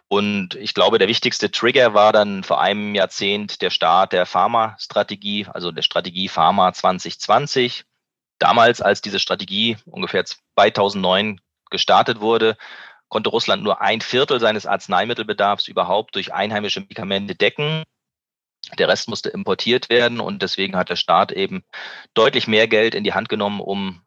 Und 0.07 0.55
ich 0.55 0.73
glaube, 0.73 0.99
der 0.99 1.07
wichtigste 1.07 1.51
Trigger 1.51 1.93
war 1.93 2.11
dann 2.11 2.43
vor 2.43 2.59
einem 2.59 2.95
Jahrzehnt 2.95 3.61
der 3.61 3.69
Start 3.69 4.13
der 4.13 4.25
Pharma-Strategie, 4.25 5.47
also 5.47 5.71
der 5.71 5.81
Strategie 5.81 6.27
Pharma 6.27 6.73
2020. 6.73 7.85
Damals, 8.37 8.81
als 8.81 9.01
diese 9.01 9.19
Strategie 9.19 9.77
ungefähr 9.85 10.25
2009 10.25 11.39
gestartet 11.69 12.19
wurde, 12.19 12.57
konnte 13.11 13.29
Russland 13.29 13.61
nur 13.61 13.81
ein 13.81 14.01
Viertel 14.01 14.39
seines 14.39 14.65
Arzneimittelbedarfs 14.65 15.67
überhaupt 15.67 16.15
durch 16.15 16.33
einheimische 16.33 16.79
Medikamente 16.79 17.35
decken. 17.35 17.83
Der 18.79 18.87
Rest 18.87 19.09
musste 19.09 19.29
importiert 19.29 19.89
werden 19.89 20.21
und 20.21 20.41
deswegen 20.41 20.77
hat 20.77 20.89
der 20.89 20.95
Staat 20.95 21.31
eben 21.31 21.63
deutlich 22.13 22.47
mehr 22.47 22.67
Geld 22.67 22.95
in 22.95 23.03
die 23.03 23.13
Hand 23.13 23.27
genommen, 23.27 23.59
um 23.59 24.01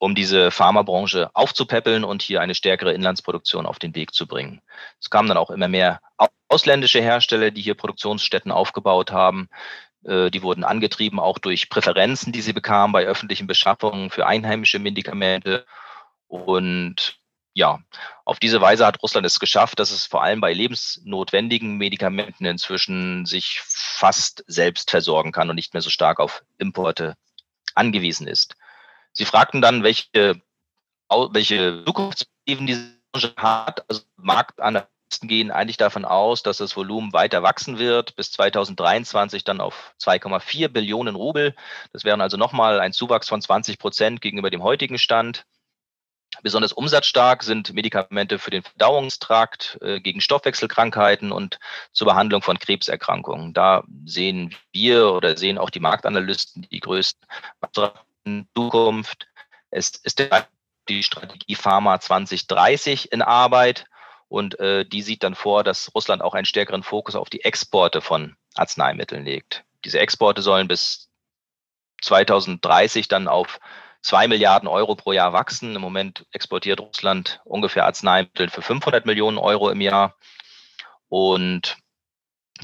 um 0.00 0.14
diese 0.14 0.52
Pharmabranche 0.52 1.28
aufzupäppeln 1.34 2.04
und 2.04 2.22
hier 2.22 2.40
eine 2.40 2.54
stärkere 2.54 2.92
Inlandsproduktion 2.92 3.66
auf 3.66 3.80
den 3.80 3.96
Weg 3.96 4.14
zu 4.14 4.28
bringen. 4.28 4.60
Es 5.00 5.10
kamen 5.10 5.28
dann 5.28 5.36
auch 5.36 5.50
immer 5.50 5.66
mehr 5.66 6.00
ausländische 6.48 7.02
Hersteller, 7.02 7.50
die 7.50 7.62
hier 7.62 7.74
Produktionsstätten 7.74 8.52
aufgebaut 8.52 9.10
haben. 9.10 9.48
Äh, 10.04 10.30
die 10.30 10.42
wurden 10.42 10.62
angetrieben 10.62 11.18
auch 11.18 11.38
durch 11.38 11.68
Präferenzen, 11.68 12.32
die 12.32 12.42
sie 12.42 12.52
bekamen 12.52 12.92
bei 12.92 13.06
öffentlichen 13.06 13.48
Beschaffungen 13.48 14.10
für 14.10 14.26
einheimische 14.26 14.78
Medikamente. 14.78 15.66
Und 16.28 17.17
ja, 17.58 17.80
auf 18.24 18.38
diese 18.38 18.60
Weise 18.60 18.86
hat 18.86 19.02
Russland 19.02 19.26
es 19.26 19.40
geschafft, 19.40 19.80
dass 19.80 19.90
es 19.90 20.06
vor 20.06 20.22
allem 20.22 20.40
bei 20.40 20.52
lebensnotwendigen 20.52 21.76
Medikamenten 21.76 22.44
inzwischen 22.44 23.26
sich 23.26 23.60
fast 23.64 24.44
selbst 24.46 24.92
versorgen 24.92 25.32
kann 25.32 25.50
und 25.50 25.56
nicht 25.56 25.74
mehr 25.74 25.82
so 25.82 25.90
stark 25.90 26.20
auf 26.20 26.44
Importe 26.58 27.16
angewiesen 27.74 28.28
ist. 28.28 28.54
Sie 29.12 29.24
fragten 29.24 29.60
dann, 29.60 29.82
welche, 29.82 30.40
welche 31.10 31.82
Zukunftsperspektiven 31.84 32.66
diese 32.68 32.94
Branche 33.10 33.34
hat. 33.36 33.84
Also 33.90 34.02
Marktanalysten 34.14 35.26
gehen 35.26 35.50
eigentlich 35.50 35.78
davon 35.78 36.04
aus, 36.04 36.44
dass 36.44 36.58
das 36.58 36.76
Volumen 36.76 37.12
weiter 37.12 37.42
wachsen 37.42 37.80
wird, 37.80 38.14
bis 38.14 38.30
2023 38.30 39.42
dann 39.42 39.60
auf 39.60 39.96
2,4 40.00 40.68
Billionen 40.68 41.16
Rubel. 41.16 41.56
Das 41.92 42.04
wären 42.04 42.20
also 42.20 42.36
nochmal 42.36 42.78
ein 42.78 42.92
Zuwachs 42.92 43.28
von 43.28 43.42
20 43.42 43.80
Prozent 43.80 44.20
gegenüber 44.20 44.50
dem 44.50 44.62
heutigen 44.62 44.98
Stand. 44.98 45.44
Besonders 46.42 46.72
umsatzstark 46.72 47.42
sind 47.42 47.72
Medikamente 47.72 48.38
für 48.38 48.50
den 48.50 48.62
Verdauungstrakt, 48.62 49.78
äh, 49.80 50.00
gegen 50.00 50.20
Stoffwechselkrankheiten 50.20 51.32
und 51.32 51.58
zur 51.92 52.06
Behandlung 52.06 52.42
von 52.42 52.58
Krebserkrankungen. 52.58 53.54
Da 53.54 53.82
sehen 54.04 54.54
wir 54.72 55.12
oder 55.12 55.36
sehen 55.36 55.58
auch 55.58 55.70
die 55.70 55.80
Marktanalysten 55.80 56.66
die 56.70 56.80
größten 56.80 57.26
Zukunft. 58.54 59.26
Es 59.70 59.90
ist 59.90 60.22
die 60.88 61.02
Strategie 61.02 61.54
Pharma 61.54 61.98
2030 62.00 63.10
in 63.10 63.22
Arbeit 63.22 63.86
und 64.28 64.58
äh, 64.60 64.84
die 64.84 65.02
sieht 65.02 65.22
dann 65.22 65.34
vor, 65.34 65.64
dass 65.64 65.90
Russland 65.94 66.22
auch 66.22 66.34
einen 66.34 66.44
stärkeren 66.44 66.82
Fokus 66.82 67.16
auf 67.16 67.30
die 67.30 67.44
Exporte 67.44 68.00
von 68.00 68.36
Arzneimitteln 68.54 69.24
legt. 69.24 69.64
Diese 69.84 69.98
Exporte 69.98 70.42
sollen 70.42 70.68
bis 70.68 71.08
2030 72.02 73.08
dann 73.08 73.28
auf 73.28 73.58
zwei 74.02 74.28
Milliarden 74.28 74.68
Euro 74.68 74.94
pro 74.94 75.12
Jahr 75.12 75.32
wachsen. 75.32 75.74
Im 75.74 75.82
Moment 75.82 76.26
exportiert 76.32 76.80
Russland 76.80 77.40
ungefähr 77.44 77.84
Arzneimittel 77.86 78.48
für 78.48 78.62
500 78.62 79.06
Millionen 79.06 79.38
Euro 79.38 79.70
im 79.70 79.80
Jahr. 79.80 80.14
Und 81.08 81.76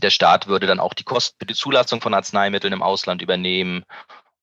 Der 0.02 0.10
Staat 0.10 0.48
würde 0.48 0.66
dann 0.66 0.80
auch 0.80 0.94
die 0.94 1.04
Kosten 1.04 1.36
für 1.38 1.46
die 1.46 1.54
Zulassung 1.54 2.00
von 2.00 2.14
Arzneimitteln 2.14 2.72
im 2.72 2.82
Ausland 2.82 3.22
übernehmen. 3.22 3.84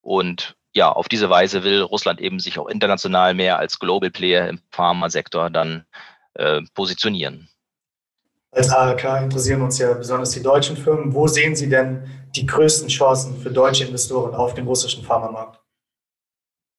Und 0.01 0.55
ja, 0.73 0.89
auf 0.89 1.09
diese 1.09 1.29
Weise 1.29 1.63
will 1.63 1.81
Russland 1.81 2.21
eben 2.21 2.39
sich 2.39 2.57
auch 2.57 2.67
international 2.67 3.33
mehr 3.33 3.59
als 3.59 3.77
Global 3.77 4.09
Player 4.09 4.47
im 4.47 4.61
Pharmasektor 4.71 5.49
dann 5.49 5.85
äh, 6.35 6.61
positionieren. 6.73 7.49
Als 8.51 8.69
AHK 8.69 9.21
interessieren 9.23 9.61
uns 9.61 9.77
ja 9.77 9.93
besonders 9.93 10.31
die 10.31 10.43
deutschen 10.43 10.75
Firmen. 10.75 11.13
Wo 11.13 11.27
sehen 11.27 11.55
Sie 11.55 11.69
denn 11.69 12.09
die 12.35 12.45
größten 12.45 12.89
Chancen 12.89 13.37
für 13.41 13.49
deutsche 13.49 13.85
Investoren 13.85 14.35
auf 14.35 14.53
dem 14.53 14.67
russischen 14.67 15.03
Pharmamarkt? 15.03 15.60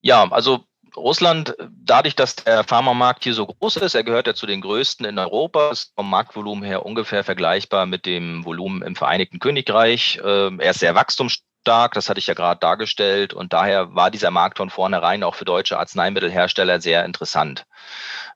Ja, 0.02 0.28
also 0.30 0.64
Russland, 0.96 1.54
dadurch, 1.70 2.14
dass 2.16 2.36
der 2.36 2.64
Pharmamarkt 2.64 3.24
hier 3.24 3.34
so 3.34 3.46
groß 3.46 3.76
ist, 3.78 3.94
er 3.94 4.04
gehört 4.04 4.26
ja 4.26 4.34
zu 4.34 4.46
den 4.46 4.60
größten 4.60 5.06
in 5.06 5.18
Europa, 5.18 5.70
ist 5.70 5.92
vom 5.94 6.10
Marktvolumen 6.10 6.64
her 6.64 6.84
ungefähr 6.84 7.24
vergleichbar 7.24 7.86
mit 7.86 8.04
dem 8.04 8.44
Volumen 8.44 8.82
im 8.82 8.96
Vereinigten 8.96 9.38
Königreich. 9.38 10.20
Ähm, 10.22 10.60
er 10.60 10.72
ist 10.72 10.80
sehr 10.80 10.94
wachstumsstark, 10.94 11.51
das 11.64 12.08
hatte 12.08 12.18
ich 12.18 12.26
ja 12.26 12.34
gerade 12.34 12.60
dargestellt, 12.60 13.34
und 13.34 13.52
daher 13.52 13.94
war 13.94 14.10
dieser 14.10 14.30
Markt 14.30 14.58
von 14.58 14.70
vornherein 14.70 15.22
auch 15.22 15.34
für 15.34 15.44
deutsche 15.44 15.78
Arzneimittelhersteller 15.78 16.80
sehr 16.80 17.04
interessant. 17.04 17.66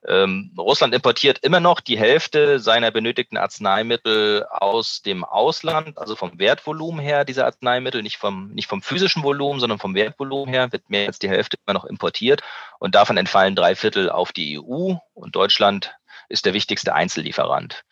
Ähm, 0.07 0.53
Russland 0.57 0.95
importiert 0.95 1.41
immer 1.41 1.61
noch 1.61 1.81
die 1.81 1.99
Hälfte 1.99 2.61
seiner 2.61 2.91
benötigten 2.91 3.37
Arzneimittel 3.37 4.47
aus 4.51 5.03
dem 5.03 5.25
Ausland, 5.25 5.99
also 5.99 6.15
vom 6.15 6.39
Wertvolumen 6.39 7.01
her 7.01 7.25
dieser 7.25 7.47
Arzneimittel, 7.47 8.03
nicht 8.03 8.19
vom, 8.19 8.51
nicht 8.53 8.69
vom 8.69 8.83
physischen 8.83 9.23
Volumen, 9.23 9.59
sondern 9.59 9.79
vom 9.79 9.95
Wertvolumen 9.95 10.53
her 10.53 10.71
wird 10.73 10.89
mehr 10.91 11.09
als 11.09 11.19
die 11.19 11.29
Hälfte 11.29 11.57
immer 11.67 11.75
noch 11.75 11.85
importiert 11.85 12.43
und 12.79 12.95
davon 12.95 13.17
entfallen 13.17 13.57
drei 13.57 13.75
Viertel 13.75 14.11
auf 14.11 14.33
die 14.33 14.61
EU 14.61 14.95
und 15.15 15.35
Deutschland 15.35 15.97
ist 16.29 16.45
der 16.45 16.55
wichtigste 16.55 16.95
Einzellieferant. 16.95 17.85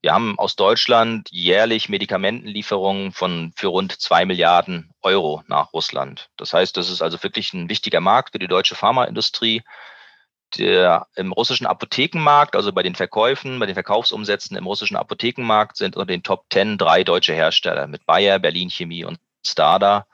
Wir 0.00 0.12
haben 0.12 0.38
aus 0.38 0.54
Deutschland 0.54 1.28
jährlich 1.30 1.88
Medikamentenlieferungen 1.88 3.12
von 3.12 3.52
für 3.56 3.66
rund 3.66 4.00
zwei 4.00 4.24
Milliarden 4.24 4.92
Euro 5.02 5.42
nach 5.48 5.72
Russland. 5.72 6.30
Das 6.36 6.52
heißt, 6.52 6.76
das 6.76 6.88
ist 6.88 7.02
also 7.02 7.20
wirklich 7.22 7.52
ein 7.52 7.68
wichtiger 7.68 8.00
Markt 8.00 8.32
für 8.32 8.38
die 8.38 8.46
deutsche 8.46 8.76
Pharmaindustrie 8.76 9.62
der, 10.56 11.06
im 11.16 11.32
russischen 11.32 11.66
Apothekenmarkt, 11.66 12.56
also 12.56 12.72
bei 12.72 12.82
den 12.82 12.94
Verkäufen, 12.94 13.58
bei 13.58 13.66
den 13.66 13.74
Verkaufsumsätzen 13.74 14.56
im 14.56 14.66
russischen 14.66 14.96
Apothekenmarkt 14.96 15.76
sind 15.76 15.96
unter 15.96 16.06
den 16.06 16.22
Top 16.22 16.46
10 16.52 16.78
drei 16.78 17.04
deutsche 17.04 17.34
Hersteller 17.34 17.86
mit 17.86 18.06
Bayer, 18.06 18.38
Berlin 18.38 18.70
Chemie 18.70 19.04
und 19.04 19.18
Stada. 19.44 20.06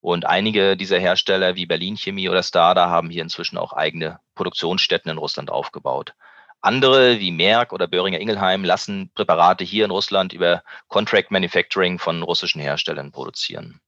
Und 0.00 0.26
einige 0.26 0.76
dieser 0.76 0.98
Hersteller 0.98 1.54
wie 1.54 1.66
Berlin 1.66 1.96
Chemie 1.96 2.28
oder 2.28 2.42
Stada 2.42 2.88
haben 2.90 3.10
hier 3.10 3.22
inzwischen 3.22 3.56
auch 3.56 3.72
eigene 3.72 4.18
Produktionsstätten 4.34 5.10
in 5.10 5.18
Russland 5.18 5.50
aufgebaut. 5.50 6.14
Andere 6.62 7.18
wie 7.18 7.32
Merck 7.32 7.72
oder 7.72 7.88
Böhringer 7.88 8.20
Ingelheim 8.20 8.64
lassen 8.64 9.10
Präparate 9.14 9.64
hier 9.64 9.84
in 9.84 9.90
Russland 9.90 10.32
über 10.32 10.62
Contract 10.88 11.30
Manufacturing 11.30 11.98
von 11.98 12.22
russischen 12.22 12.60
Herstellern 12.60 13.12
produzieren. 13.12 13.80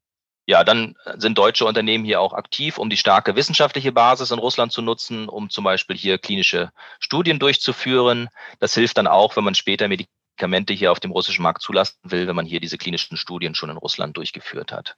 Ja, 0.46 0.62
dann 0.62 0.94
sind 1.16 1.38
deutsche 1.38 1.64
Unternehmen 1.64 2.04
hier 2.04 2.20
auch 2.20 2.34
aktiv, 2.34 2.76
um 2.76 2.90
die 2.90 2.98
starke 2.98 3.34
wissenschaftliche 3.34 3.92
Basis 3.92 4.30
in 4.30 4.38
Russland 4.38 4.72
zu 4.72 4.82
nutzen, 4.82 5.28
um 5.28 5.48
zum 5.48 5.64
Beispiel 5.64 5.96
hier 5.96 6.18
klinische 6.18 6.70
Studien 7.00 7.38
durchzuführen. 7.38 8.28
Das 8.58 8.74
hilft 8.74 8.98
dann 8.98 9.06
auch, 9.06 9.36
wenn 9.36 9.44
man 9.44 9.54
später 9.54 9.88
Medikamente 9.88 10.74
hier 10.74 10.92
auf 10.92 11.00
dem 11.00 11.12
russischen 11.12 11.42
Markt 11.42 11.62
zulassen 11.62 11.96
will, 12.02 12.26
wenn 12.26 12.36
man 12.36 12.44
hier 12.44 12.60
diese 12.60 12.76
klinischen 12.76 13.16
Studien 13.16 13.54
schon 13.54 13.70
in 13.70 13.78
Russland 13.78 14.18
durchgeführt 14.18 14.70
hat. 14.70 14.96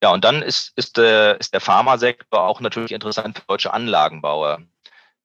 Ja, 0.00 0.10
und 0.10 0.24
dann 0.24 0.42
ist, 0.42 0.72
ist, 0.76 0.98
äh, 0.98 1.36
ist 1.38 1.54
der 1.54 1.60
Pharmasektor 1.60 2.42
auch 2.42 2.60
natürlich 2.60 2.92
interessant 2.92 3.38
für 3.38 3.44
deutsche 3.46 3.72
Anlagenbauer. 3.72 4.62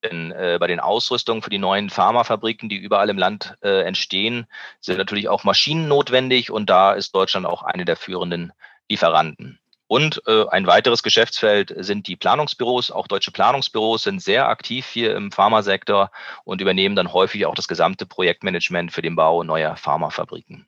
Denn 0.03 0.31
äh, 0.31 0.57
bei 0.59 0.67
den 0.67 0.79
Ausrüstungen 0.79 1.41
für 1.41 1.49
die 1.49 1.57
neuen 1.57 1.89
Pharmafabriken, 1.89 2.69
die 2.69 2.77
überall 2.77 3.09
im 3.09 3.17
Land 3.17 3.55
äh, 3.63 3.81
entstehen, 3.81 4.45
sind 4.79 4.97
natürlich 4.97 5.27
auch 5.27 5.43
Maschinen 5.43 5.87
notwendig 5.87 6.51
und 6.51 6.69
da 6.69 6.93
ist 6.93 7.15
Deutschland 7.15 7.45
auch 7.45 7.63
eine 7.63 7.85
der 7.85 7.95
führenden 7.95 8.53
Lieferanten. 8.89 9.59
Und 9.87 10.21
äh, 10.27 10.45
ein 10.49 10.67
weiteres 10.67 11.01
Geschäftsfeld 11.01 11.73
sind 11.77 12.07
die 12.07 12.17
Planungsbüros. 12.17 12.91
Auch 12.91 13.07
deutsche 13.07 13.31
Planungsbüros 13.31 14.03
sind 14.03 14.21
sehr 14.21 14.49
aktiv 14.49 14.85
hier 14.85 15.15
im 15.15 15.31
Pharmasektor 15.31 16.11
und 16.43 16.59
übernehmen 16.59 16.95
dann 16.95 17.13
häufig 17.13 17.45
auch 17.45 17.55
das 17.55 17.69
gesamte 17.69 18.05
Projektmanagement 18.05 18.91
für 18.91 19.01
den 19.01 19.15
Bau 19.15 19.43
neuer 19.43 19.77
Pharmafabriken. 19.77 20.67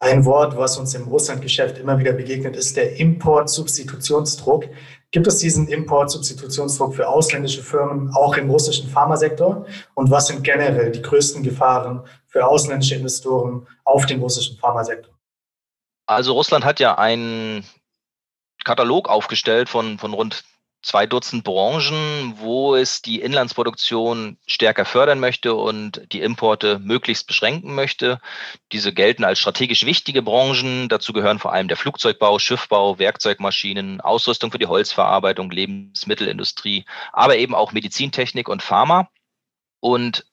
Ein 0.00 0.24
Wort, 0.24 0.56
was 0.56 0.78
uns 0.78 0.94
im 0.94 1.08
Russlandgeschäft 1.08 1.78
immer 1.78 1.98
wieder 1.98 2.12
begegnet, 2.12 2.54
ist 2.54 2.76
der 2.76 2.96
Importsubstitutionsdruck. 3.00 4.66
Gibt 5.10 5.26
es 5.26 5.38
diesen 5.38 5.68
Importsubstitutionsdruck 5.68 6.94
für 6.94 7.08
ausländische 7.08 7.62
Firmen 7.62 8.14
auch 8.14 8.36
im 8.36 8.50
russischen 8.50 8.90
Pharmasektor? 8.90 9.64
Und 9.94 10.10
was 10.10 10.26
sind 10.26 10.44
generell 10.44 10.92
die 10.92 11.00
größten 11.00 11.42
Gefahren 11.42 12.06
für 12.26 12.46
ausländische 12.46 12.96
Investoren 12.96 13.66
auf 13.84 14.04
dem 14.04 14.20
russischen 14.20 14.58
Pharmasektor? 14.58 15.14
Also 16.06 16.34
Russland 16.34 16.64
hat 16.64 16.78
ja 16.78 16.98
einen 16.98 17.64
Katalog 18.64 19.08
aufgestellt 19.08 19.70
von, 19.70 19.98
von 19.98 20.12
rund 20.12 20.44
zwei 20.88 21.06
Dutzend 21.06 21.44
Branchen, 21.44 22.32
wo 22.38 22.74
es 22.74 23.02
die 23.02 23.20
Inlandsproduktion 23.20 24.38
stärker 24.46 24.86
fördern 24.86 25.20
möchte 25.20 25.54
und 25.54 26.00
die 26.12 26.22
Importe 26.22 26.78
möglichst 26.78 27.26
beschränken 27.26 27.74
möchte. 27.74 28.20
Diese 28.72 28.94
gelten 28.94 29.22
als 29.22 29.38
strategisch 29.38 29.84
wichtige 29.84 30.22
Branchen. 30.22 30.88
Dazu 30.88 31.12
gehören 31.12 31.38
vor 31.38 31.52
allem 31.52 31.68
der 31.68 31.76
Flugzeugbau, 31.76 32.38
Schiffbau, 32.38 32.98
Werkzeugmaschinen, 32.98 34.00
Ausrüstung 34.00 34.50
für 34.50 34.58
die 34.58 34.66
Holzverarbeitung, 34.66 35.50
Lebensmittelindustrie, 35.50 36.86
aber 37.12 37.36
eben 37.36 37.54
auch 37.54 37.72
Medizintechnik 37.72 38.48
und 38.48 38.62
Pharma. 38.62 39.10
Und 39.80 40.24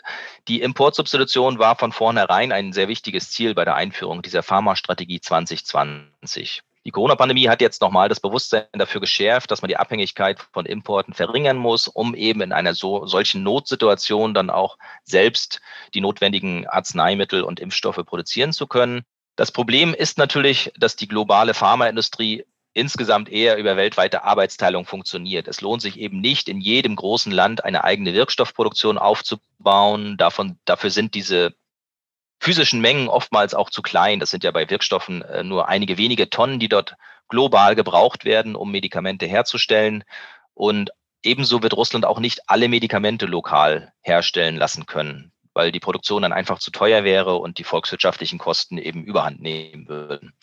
die 0.48 0.62
Importsubstitution 0.62 1.60
war 1.60 1.76
von 1.76 1.92
vornherein 1.92 2.54
ein 2.54 2.72
sehr 2.72 2.88
wichtiges 2.88 3.30
Ziel 3.30 3.56
bei 3.56 3.66
der 3.66 3.76
Einführung 3.76 4.22
dieser 4.22 4.42
Pharmastrategie 4.42 5.20
2020. 5.20 6.64
Die 6.86 6.92
Corona-Pandemie 6.92 7.50
hat 7.50 7.62
jetzt 7.62 7.82
nochmal 7.82 8.10
das 8.10 8.20
Bewusstsein 8.20 8.68
dafür 8.74 9.02
geschärft, 9.02 9.50
dass 9.50 9.64
man 9.64 9.70
die 9.70 9.78
Abhängigkeit 9.78 10.40
von 10.54 10.68
Importen 10.68 11.16
verringern 11.16 11.58
muss, 11.58 11.88
um 11.88 12.14
eben 12.14 12.42
in 12.42 12.54
einer 12.54 12.76
so, 12.76 13.08
solchen 13.08 13.42
Notsituation 13.42 14.36
dann 14.36 14.52
auch 14.52 14.78
selbst 15.04 15.62
die 15.96 16.02
notwendigen 16.02 16.68
Arzneimittel 16.68 17.42
und 17.42 17.60
Impfstoffe 17.60 18.06
produzieren 18.06 18.54
zu 18.54 18.68
können. 18.68 19.04
Das 19.36 19.52
Problem 19.52 19.96
ist 19.96 20.20
natürlich, 20.20 20.72
dass 20.78 20.96
die 20.96 21.08
globale 21.08 21.56
Pharmaindustrie 21.56 22.46
insgesamt 22.74 23.30
eher 23.30 23.58
über 23.58 23.78
weltweite 23.78 24.24
Arbeitsteilung 24.24 24.86
funktioniert. 24.86 25.48
Es 25.48 25.62
lohnt 25.62 25.82
sich 25.82 26.00
eben 26.00 26.22
nicht, 26.22 26.48
in 26.48 26.62
jedem 26.62 26.96
großen 26.96 27.32
Land 27.32 27.64
eine 27.64 27.84
eigene 27.84 28.14
Wirkstoffproduktion 28.14 29.00
aufzubauen. 29.00 30.18
Davon, 30.18 30.60
dafür 30.66 30.92
sind 30.92 31.16
diese 31.16 31.56
physischen 32.46 32.80
Mengen 32.80 33.08
oftmals 33.08 33.56
auch 33.56 33.72
zu 33.72 33.82
klein. 33.82 34.20
Das 34.20 34.30
sind 34.30 34.44
ja 34.44 34.52
bei 34.52 34.70
Wirkstoffen 34.70 35.24
äh, 35.24 35.44
nur 35.44 35.68
einige 35.68 35.98
wenige 35.98 36.30
Tonnen, 36.30 36.60
die 36.60 36.70
dort 36.70 36.96
global 37.28 37.74
gebraucht 37.76 38.24
werden, 38.24 38.56
um 38.56 38.72
Medikamente 38.72 39.26
herzustellen. 39.26 40.04
Und 40.54 40.92
ebenso 41.24 41.64
wird 41.64 41.76
Russland 41.76 42.06
auch 42.06 42.20
nicht 42.20 42.42
alle 42.46 42.70
Medikamente 42.70 43.26
lokal 43.26 43.94
herstellen 44.02 44.58
lassen 44.58 44.86
können, 44.86 45.32
weil 45.56 45.72
die 45.72 45.80
Produktion 45.80 46.22
dann 46.22 46.34
einfach 46.34 46.60
zu 46.60 46.70
teuer 46.70 47.04
wäre 47.04 47.38
und 47.38 47.58
die 47.58 47.64
volkswirtschaftlichen 47.64 48.38
Kosten 48.38 48.78
eben 48.78 49.04
überhand 49.04 49.42
nehmen 49.42 49.88
würden. 49.88 50.36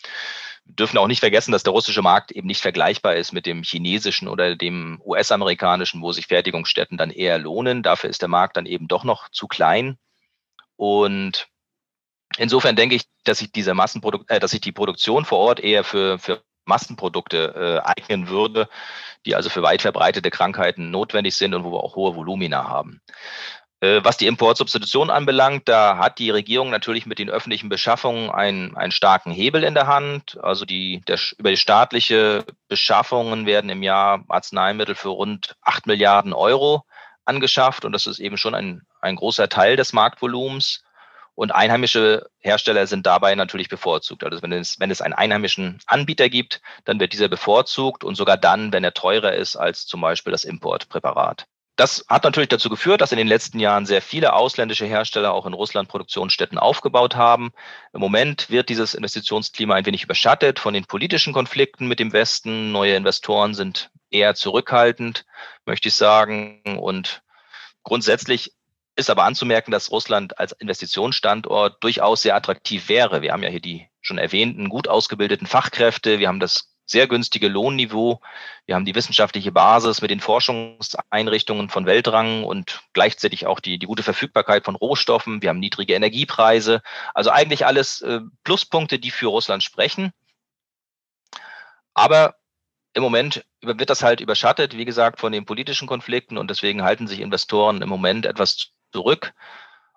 Wir 0.65 0.75
dürfen 0.75 0.97
auch 0.97 1.07
nicht 1.07 1.21
vergessen, 1.21 1.53
dass 1.53 1.63
der 1.63 1.71
russische 1.71 2.01
Markt 2.01 2.33
eben 2.33 2.47
nicht 2.47 2.61
vergleichbar 2.61 3.15
ist 3.15 3.31
mit 3.31 3.45
dem 3.45 3.63
chinesischen 3.63 4.27
oder 4.27 4.57
dem 4.57 5.01
US-amerikanischen, 5.05 6.01
wo 6.01 6.11
sich 6.11 6.27
Fertigungsstätten 6.27 6.97
dann 6.97 7.11
eher 7.11 7.37
lohnen. 7.37 7.81
Dafür 7.81 8.09
ist 8.09 8.21
der 8.21 8.29
Markt 8.29 8.57
dann 8.57 8.65
eben 8.65 8.89
doch 8.89 9.05
noch 9.05 9.29
zu 9.29 9.47
klein. 9.47 9.97
Und 10.75 11.47
insofern 12.37 12.75
denke 12.75 12.95
ich, 12.95 13.03
dass 13.23 13.39
sich 13.39 13.51
diese 13.51 13.73
Massenprodukt, 13.73 14.29
äh, 14.29 14.39
dass 14.39 14.51
sich 14.51 14.61
die 14.61 14.71
Produktion 14.71 15.25
vor 15.25 15.39
Ort 15.39 15.59
eher 15.59 15.83
für, 15.83 16.19
für 16.19 16.41
Massenprodukte 16.65 17.81
äh, 17.85 17.87
eignen 17.87 18.29
würde, 18.29 18.69
die 19.25 19.35
also 19.35 19.49
für 19.49 19.63
weit 19.63 19.81
verbreitete 19.81 20.29
Krankheiten 20.29 20.91
notwendig 20.91 21.35
sind 21.35 21.53
und 21.53 21.63
wo 21.63 21.71
wir 21.71 21.83
auch 21.83 21.95
hohe 21.95 22.15
Volumina 22.15 22.67
haben. 22.67 23.01
Äh, 23.83 24.01
was 24.03 24.15
die 24.15 24.27
Importsubstitution 24.27 25.09
anbelangt, 25.09 25.67
da 25.67 25.97
hat 25.97 26.17
die 26.17 26.29
Regierung 26.29 26.69
natürlich 26.69 27.05
mit 27.05 27.19
den 27.19 27.29
öffentlichen 27.29 27.67
Beschaffungen 27.67 28.29
einen, 28.29 28.77
einen 28.77 28.93
starken 28.93 29.31
Hebel 29.31 29.63
in 29.63 29.73
der 29.73 29.87
Hand. 29.87 30.39
Also 30.41 30.63
die, 30.63 31.01
der, 31.07 31.19
über 31.37 31.49
die 31.49 31.57
staatliche 31.57 32.45
Beschaffungen 32.69 33.45
werden 33.45 33.69
im 33.69 33.83
Jahr 33.83 34.23
Arzneimittel 34.29 34.95
für 34.95 35.09
rund 35.09 35.57
8 35.63 35.85
Milliarden 35.85 36.31
Euro 36.31 36.85
angeschafft 37.25 37.83
und 37.83 37.91
das 37.91 38.07
ist 38.07 38.19
eben 38.19 38.37
schon 38.37 38.55
ein, 38.55 38.83
ein 39.01 39.17
großer 39.17 39.49
Teil 39.49 39.75
des 39.75 39.91
Marktvolumens. 39.91 40.83
Und 41.35 41.51
einheimische 41.51 42.27
Hersteller 42.39 42.85
sind 42.85 43.05
dabei 43.05 43.35
natürlich 43.35 43.69
bevorzugt. 43.69 44.23
Also 44.23 44.41
wenn 44.41 44.51
es, 44.51 44.79
wenn 44.79 44.91
es 44.91 45.01
einen 45.01 45.13
einheimischen 45.13 45.79
Anbieter 45.87 46.29
gibt, 46.29 46.61
dann 46.85 46.99
wird 46.99 47.13
dieser 47.13 47.27
bevorzugt 47.27 48.03
und 48.03 48.15
sogar 48.15 48.37
dann, 48.37 48.71
wenn 48.71 48.83
er 48.83 48.93
teurer 48.93 49.33
ist 49.33 49.55
als 49.55 49.85
zum 49.87 50.01
Beispiel 50.01 50.31
das 50.31 50.43
Importpräparat. 50.43 51.47
Das 51.75 52.05
hat 52.07 52.23
natürlich 52.23 52.49
dazu 52.49 52.69
geführt, 52.69 53.01
dass 53.01 53.11
in 53.11 53.17
den 53.17 53.27
letzten 53.27 53.59
Jahren 53.59 53.87
sehr 53.87 54.03
viele 54.03 54.33
ausländische 54.33 54.85
Hersteller 54.85 55.33
auch 55.33 55.47
in 55.47 55.53
Russland 55.53 55.89
Produktionsstätten 55.89 56.59
aufgebaut 56.59 57.15
haben. 57.15 57.51
Im 57.93 57.99
Moment 57.99 58.51
wird 58.51 58.69
dieses 58.69 58.93
Investitionsklima 58.93 59.73
ein 59.73 59.85
wenig 59.87 60.03
überschattet 60.03 60.59
von 60.59 60.75
den 60.75 60.85
politischen 60.85 61.33
Konflikten 61.33 61.87
mit 61.87 61.99
dem 61.99 62.13
Westen. 62.13 62.71
Neue 62.71 62.95
Investoren 62.95 63.55
sind 63.55 63.89
eher 64.11 64.35
zurückhaltend, 64.35 65.25
möchte 65.65 65.87
ich 65.87 65.95
sagen. 65.95 66.77
Und 66.79 67.23
grundsätzlich 67.81 68.53
ist 68.95 69.09
aber 69.09 69.23
anzumerken, 69.23 69.71
dass 69.71 69.91
Russland 69.91 70.37
als 70.39 70.51
Investitionsstandort 70.53 71.83
durchaus 71.83 72.21
sehr 72.21 72.35
attraktiv 72.35 72.89
wäre. 72.89 73.21
Wir 73.21 73.33
haben 73.33 73.43
ja 73.43 73.49
hier 73.49 73.61
die 73.61 73.87
schon 74.01 74.17
erwähnten 74.17 74.69
gut 74.69 74.87
ausgebildeten 74.87 75.47
Fachkräfte, 75.47 76.19
wir 76.19 76.27
haben 76.27 76.39
das 76.39 76.73
sehr 76.85 77.07
günstige 77.07 77.47
Lohnniveau. 77.47 78.21
Wir 78.65 78.75
haben 78.75 78.85
die 78.85 78.95
wissenschaftliche 78.95 79.51
Basis 79.51 80.01
mit 80.01 80.11
den 80.11 80.19
Forschungseinrichtungen 80.19 81.69
von 81.69 81.85
Weltrang 81.85 82.43
und 82.43 82.81
gleichzeitig 82.93 83.47
auch 83.47 83.59
die, 83.59 83.79
die 83.79 83.85
gute 83.85 84.03
Verfügbarkeit 84.03 84.65
von 84.65 84.75
Rohstoffen. 84.75 85.41
Wir 85.41 85.49
haben 85.49 85.59
niedrige 85.59 85.93
Energiepreise. 85.93 86.81
Also 87.13 87.31
eigentlich 87.31 87.65
alles 87.65 88.01
äh, 88.01 88.19
Pluspunkte, 88.43 88.99
die 88.99 89.11
für 89.11 89.27
Russland 89.27 89.63
sprechen. 89.63 90.11
Aber 91.93 92.35
im 92.93 93.01
Moment 93.01 93.45
wird 93.61 93.89
das 93.89 94.03
halt 94.03 94.21
überschattet, 94.21 94.77
wie 94.77 94.85
gesagt, 94.85 95.19
von 95.19 95.31
den 95.31 95.45
politischen 95.45 95.87
Konflikten 95.87 96.37
und 96.37 96.49
deswegen 96.49 96.83
halten 96.83 97.07
sich 97.07 97.21
Investoren 97.21 97.81
im 97.81 97.89
Moment 97.89 98.25
etwas 98.25 98.71
zurück. 98.93 99.33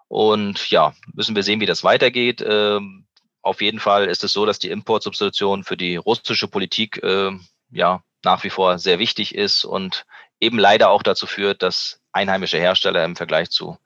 Und 0.08 0.70
ja, 0.70 0.94
müssen 1.14 1.36
wir 1.36 1.42
sehen, 1.42 1.60
wie 1.60 1.66
das 1.66 1.84
weitergeht. 1.84 2.44
Ähm, 2.46 3.06
auf 3.42 3.60
jeden 3.60 3.78
Fall 3.78 4.06
ist 4.06 4.24
es 4.24 4.32
so, 4.32 4.46
dass 4.46 4.58
die 4.58 4.70
Importsubstitution 4.70 5.62
für 5.62 5.76
die 5.76 5.96
russische 5.96 6.48
Politik 6.48 7.02
äh, 7.02 7.30
ja 7.70 8.02
nach 8.24 8.42
wie 8.42 8.50
vor 8.50 8.78
sehr 8.78 8.98
wichtig 8.98 9.34
ist 9.34 9.64
und 9.64 10.04
eben 10.40 10.58
leider 10.58 10.90
auch 10.90 11.02
dazu 11.02 11.26
führt, 11.26 11.62
dass 11.62 12.00
einheimische 12.12 12.58
Hersteller 12.58 13.04
im 13.04 13.16
Vergleich 13.16 13.50
zu, 13.50 13.78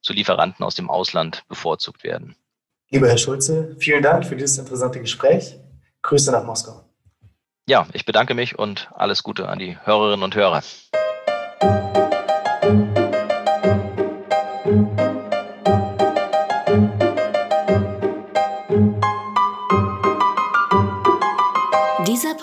zu 0.00 0.12
Lieferanten 0.12 0.64
aus 0.64 0.74
dem 0.74 0.90
Ausland 0.90 1.44
bevorzugt 1.48 2.02
werden. 2.02 2.36
Lieber 2.90 3.08
Herr 3.08 3.18
Schulze, 3.18 3.76
vielen 3.78 4.02
Dank 4.02 4.24
für 4.24 4.36
dieses 4.36 4.58
interessante 4.58 5.00
Gespräch. 5.00 5.56
Grüße 6.02 6.30
nach 6.32 6.44
Moskau. 6.44 6.84
Ja, 7.66 7.86
ich 7.92 8.04
bedanke 8.04 8.34
mich 8.34 8.58
und 8.58 8.90
alles 8.94 9.22
Gute 9.22 9.48
an 9.48 9.58
die 9.58 9.78
Hörerinnen 9.84 10.22
und 10.22 10.34
Hörer. 10.34 10.62